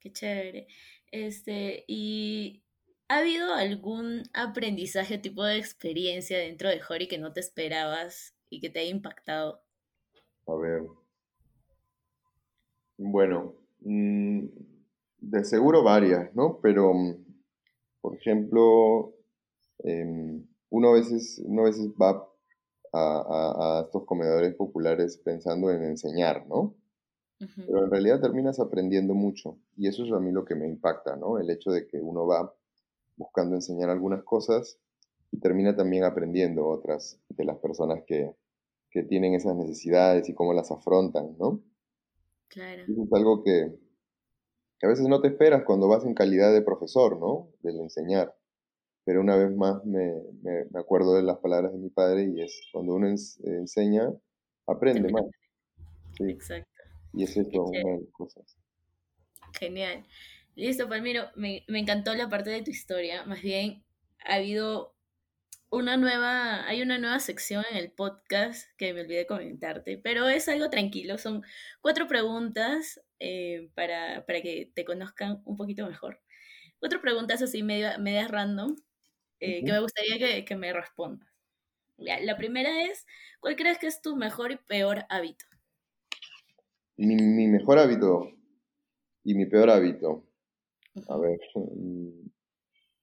[0.00, 0.66] Qué chévere.
[1.12, 2.64] Este, ¿y
[3.08, 8.60] ha habido algún aprendizaje, tipo de experiencia dentro de Hori que no te esperabas y
[8.60, 9.62] que te haya impactado?
[10.48, 10.82] A ver.
[12.96, 14.46] Bueno, mm,
[15.20, 16.58] de seguro varias, ¿no?
[16.62, 17.16] Pero, mm,
[18.00, 19.14] por ejemplo,
[19.84, 22.26] em, uno, a veces, uno a veces va
[22.92, 26.74] a, estos comedores populares pensando en enseñar, ¿no?
[27.38, 29.58] Pero en realidad terminas aprendiendo mucho.
[29.76, 31.38] Y eso es a mí lo que me impacta, ¿no?
[31.38, 32.52] El hecho de que uno va
[33.16, 34.78] buscando enseñar algunas cosas
[35.30, 38.34] y termina también aprendiendo otras de las personas que,
[38.90, 41.62] que tienen esas necesidades y cómo las afrontan, ¿no?
[42.48, 42.82] Claro.
[42.82, 43.78] Eso es algo que,
[44.82, 47.50] a veces no te esperas cuando vas en calidad de profesor, ¿no?
[47.62, 48.34] Del enseñar.
[49.04, 50.12] Pero una vez más me,
[50.42, 54.12] me, acuerdo de las palabras de mi padre y es, cuando uno enseña,
[54.66, 55.24] aprende más.
[56.20, 56.82] Exacto.
[57.14, 58.56] Y eso es una de las cosas.
[59.58, 60.04] Genial.
[60.54, 63.24] Listo, Palmiro, me, me encantó la parte de tu historia.
[63.24, 63.82] Más bien,
[64.24, 64.97] ha habido
[65.70, 70.48] una nueva, hay una nueva sección en el podcast que me olvidé comentarte, pero es
[70.48, 71.18] algo tranquilo.
[71.18, 71.42] Son
[71.80, 76.20] cuatro preguntas eh, para, que te conozcan un poquito mejor.
[76.78, 78.76] Cuatro preguntas así media, medias random
[79.40, 81.28] eh, que me gustaría que, me respondas.
[81.96, 83.06] La primera es,
[83.40, 85.44] ¿cuál crees que es tu mejor y peor hábito?
[86.96, 88.30] Mi, mi mejor hábito
[89.24, 90.24] y mi peor hábito.
[91.08, 92.28] A ver, mm,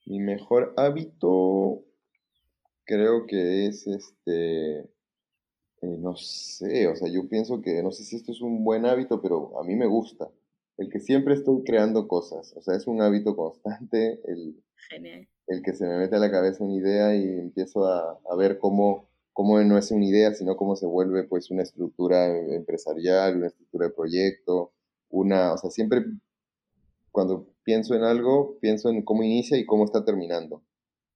[0.06, 1.84] mi mejor hábito
[2.86, 8.16] creo que es este, eh, no sé, o sea, yo pienso que, no sé si
[8.16, 10.30] esto es un buen hábito, pero a mí me gusta.
[10.78, 14.62] El que siempre estoy creando cosas, o sea, es un hábito constante, el,
[15.48, 18.58] el que se me mete a la cabeza una idea y empiezo a, a ver
[18.60, 23.48] cómo, cómo no es una idea, sino cómo se vuelve pues una estructura empresarial, una
[23.48, 24.74] estructura de proyecto,
[25.10, 26.06] una, o sea, siempre
[27.12, 30.62] cuando pienso en algo, pienso en cómo inicia y cómo está terminando.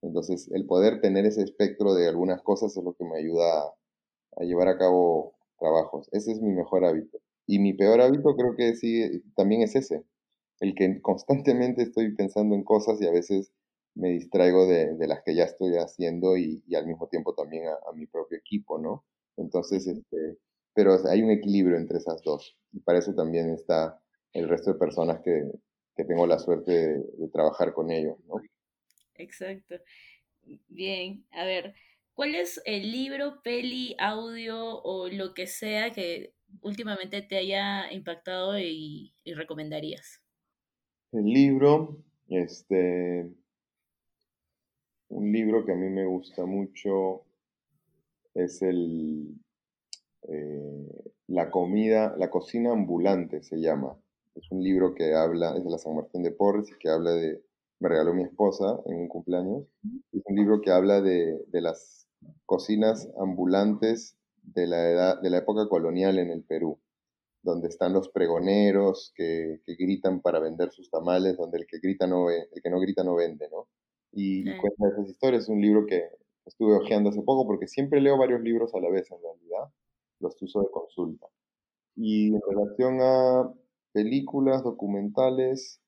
[0.01, 3.73] Entonces, el poder tener ese espectro de algunas cosas es lo que me ayuda
[4.37, 6.07] a, llevar a cabo trabajos.
[6.11, 7.19] Ese es mi mejor hábito.
[7.45, 10.03] Y mi peor hábito creo que sí, también es ese,
[10.59, 13.51] el que constantemente estoy pensando en cosas y a veces
[13.95, 18.05] me distraigo de, las que ya estoy haciendo y, al mismo tiempo también a, mi
[18.05, 19.03] propio equipo, ¿no?
[19.35, 20.37] Entonces, este,
[20.73, 22.55] pero hay un equilibrio entre esas dos.
[22.71, 24.01] Y para eso también está
[24.33, 25.43] el resto de personas que,
[26.07, 28.35] tengo la suerte de trabajar con ellos, ¿no?
[29.19, 29.75] Exacto.
[30.69, 31.75] Bien, a ver,
[32.13, 38.57] ¿cuál es el libro, peli, audio o lo que sea que últimamente te haya impactado
[38.57, 40.21] y, recomendarías?
[41.11, 43.29] El libro, este,
[45.09, 47.25] un libro que a mí me gusta mucho
[48.33, 49.35] es el
[50.29, 50.87] eh,
[51.27, 53.97] La comida, la cocina ambulante se llama.
[54.35, 57.11] Es un libro que habla, es de la San Martín de Porres y que habla
[57.11, 57.43] de
[57.79, 59.65] me regaló mi esposa en un cumpleaños.
[60.11, 62.07] Es un libro que habla de, las
[62.45, 66.79] cocinas ambulantes de la, edad, de la época colonial en el Perú,
[67.41, 72.29] donde están los pregoneros que, gritan para vender sus tamales, donde el que, grita no
[72.29, 73.67] el que no grita no vende, ¿no?
[74.11, 75.43] Y, cuenta esas historias.
[75.43, 76.03] Es un libro que
[76.45, 79.71] estuve hojeando hace poco porque siempre leo varios libros a la vez, en realidad.
[80.19, 81.27] Los uso de consulta.
[81.95, 83.53] Y en relación a
[83.93, 85.81] películas, documentales,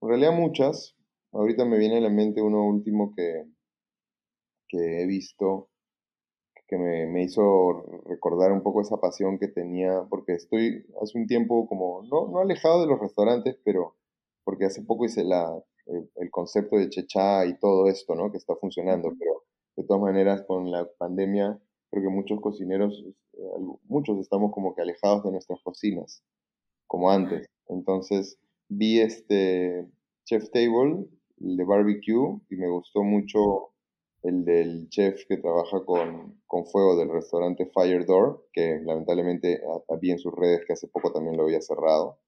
[0.00, 0.97] en realidad muchas,
[1.32, 3.44] Ahorita me viene a la mente uno último que,
[4.68, 5.68] que he visto,
[6.66, 11.26] que me, me, hizo recordar un poco esa pasión que tenía, porque estoy hace un
[11.26, 13.96] tiempo como, no, no alejado de los restaurantes, pero
[14.44, 18.30] porque hace poco hice la, el, concepto de chechá y todo esto, ¿no?
[18.30, 19.44] Que está funcionando, pero
[19.76, 21.58] de todas maneras con la pandemia
[21.90, 23.04] creo que muchos cocineros,
[23.34, 23.40] eh,
[23.84, 26.22] muchos estamos como que alejados de nuestras cocinas,
[26.86, 27.46] como antes.
[27.68, 29.86] Entonces vi este
[30.24, 31.06] Chef Table
[31.40, 33.72] el de barbecue y me gustó mucho
[34.22, 40.14] el del chef que trabaja con, con fuego del restaurante Fire Door, que lamentablemente había
[40.14, 42.18] en sus redes que hace poco también lo había cerrado.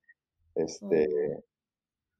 [0.54, 1.44] Este, oh.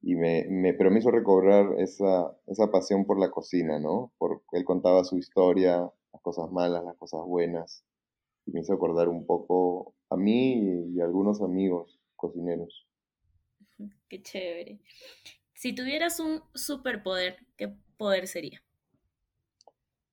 [0.01, 4.11] y me, me, pero me hizo recobrar esa, esa pasión por la cocina, ¿no?
[4.17, 7.85] Porque él contaba su historia, las cosas malas, las cosas buenas,
[8.45, 12.87] y me hizo acordar un poco a mí y a algunos amigos cocineros.
[14.09, 14.79] Qué chévere.
[15.61, 18.63] Si tuvieras un superpoder, ¿qué poder sería?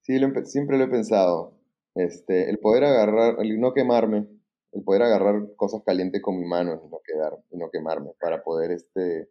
[0.03, 1.55] Sí, siempre lo he pensado.
[1.95, 4.27] Este, el poder agarrar, el no quemarme,
[4.73, 8.43] el poder agarrar cosas calientes con mi mano y no quedar, y no quemarme, para
[8.43, 9.31] poder este,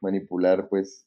[0.00, 1.06] manipular pues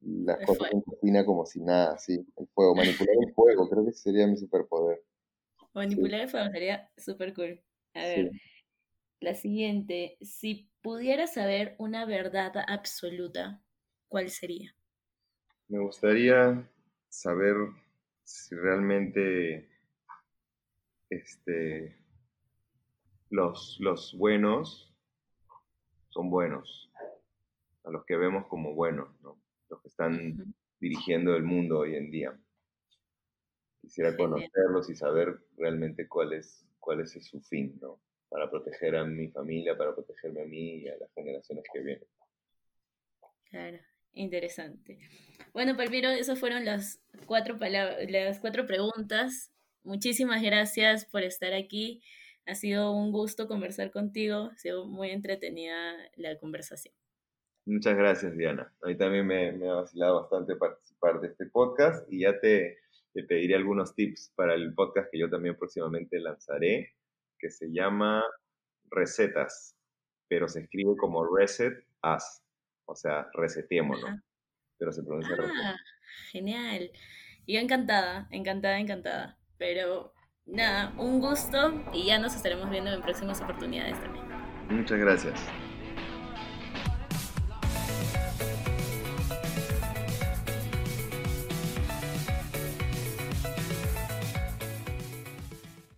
[0.00, 3.92] las cosas en cocina como si nada, sí, el fuego, manipular el fuego, creo que
[3.92, 5.04] sería mi superpoder.
[5.72, 7.62] Manipular el fuego sería súper cool.
[7.94, 8.32] A ver,
[9.20, 13.63] la siguiente, si pudieras saber una verdad absoluta,
[14.14, 14.72] ¿cuál sería?
[15.66, 16.70] Me gustaría
[17.08, 17.56] saber
[18.22, 19.68] si realmente
[21.10, 21.98] este,
[23.30, 24.94] los, los buenos
[26.10, 26.92] son buenos,
[27.82, 32.40] a los que vemos como buenos, los que están dirigiendo el mundo hoy en día.
[33.80, 38.00] Quisiera conocerlos y saber realmente cuál es, cuál es su fin, ¿no?
[38.28, 42.08] Para proteger a mi familia, para protegerme a mí y a las generaciones que vienen.
[43.50, 43.93] Claro.
[44.14, 44.98] Interesante.
[45.52, 49.52] Bueno, Palmiro, esas fueron las cuatro, las cuatro preguntas.
[49.82, 52.02] Muchísimas gracias por estar aquí.
[52.46, 54.50] Ha sido un gusto conversar contigo.
[54.52, 56.94] Ha sido muy entretenida la conversación.
[57.66, 58.72] Muchas gracias, Diana.
[58.82, 62.78] A mí también me, ha vacilado bastante participar de este podcast y ya te,
[63.14, 66.94] te pediré algunos tips para el podcast que yo también próximamente lanzaré,
[67.38, 68.22] que se llama
[68.90, 69.76] Recetas,
[70.28, 72.43] pero se escribe como Reset As
[72.86, 74.08] o sea, resetémoslo.
[74.78, 75.76] Pero se pronuncia ah,
[76.30, 76.90] Genial.
[77.46, 79.38] Y encantada, encantada, encantada.
[79.58, 80.12] Pero
[80.46, 84.24] nada, un gusto y ya nos estaremos viendo en próximas oportunidades también.
[84.68, 85.40] Muchas gracias.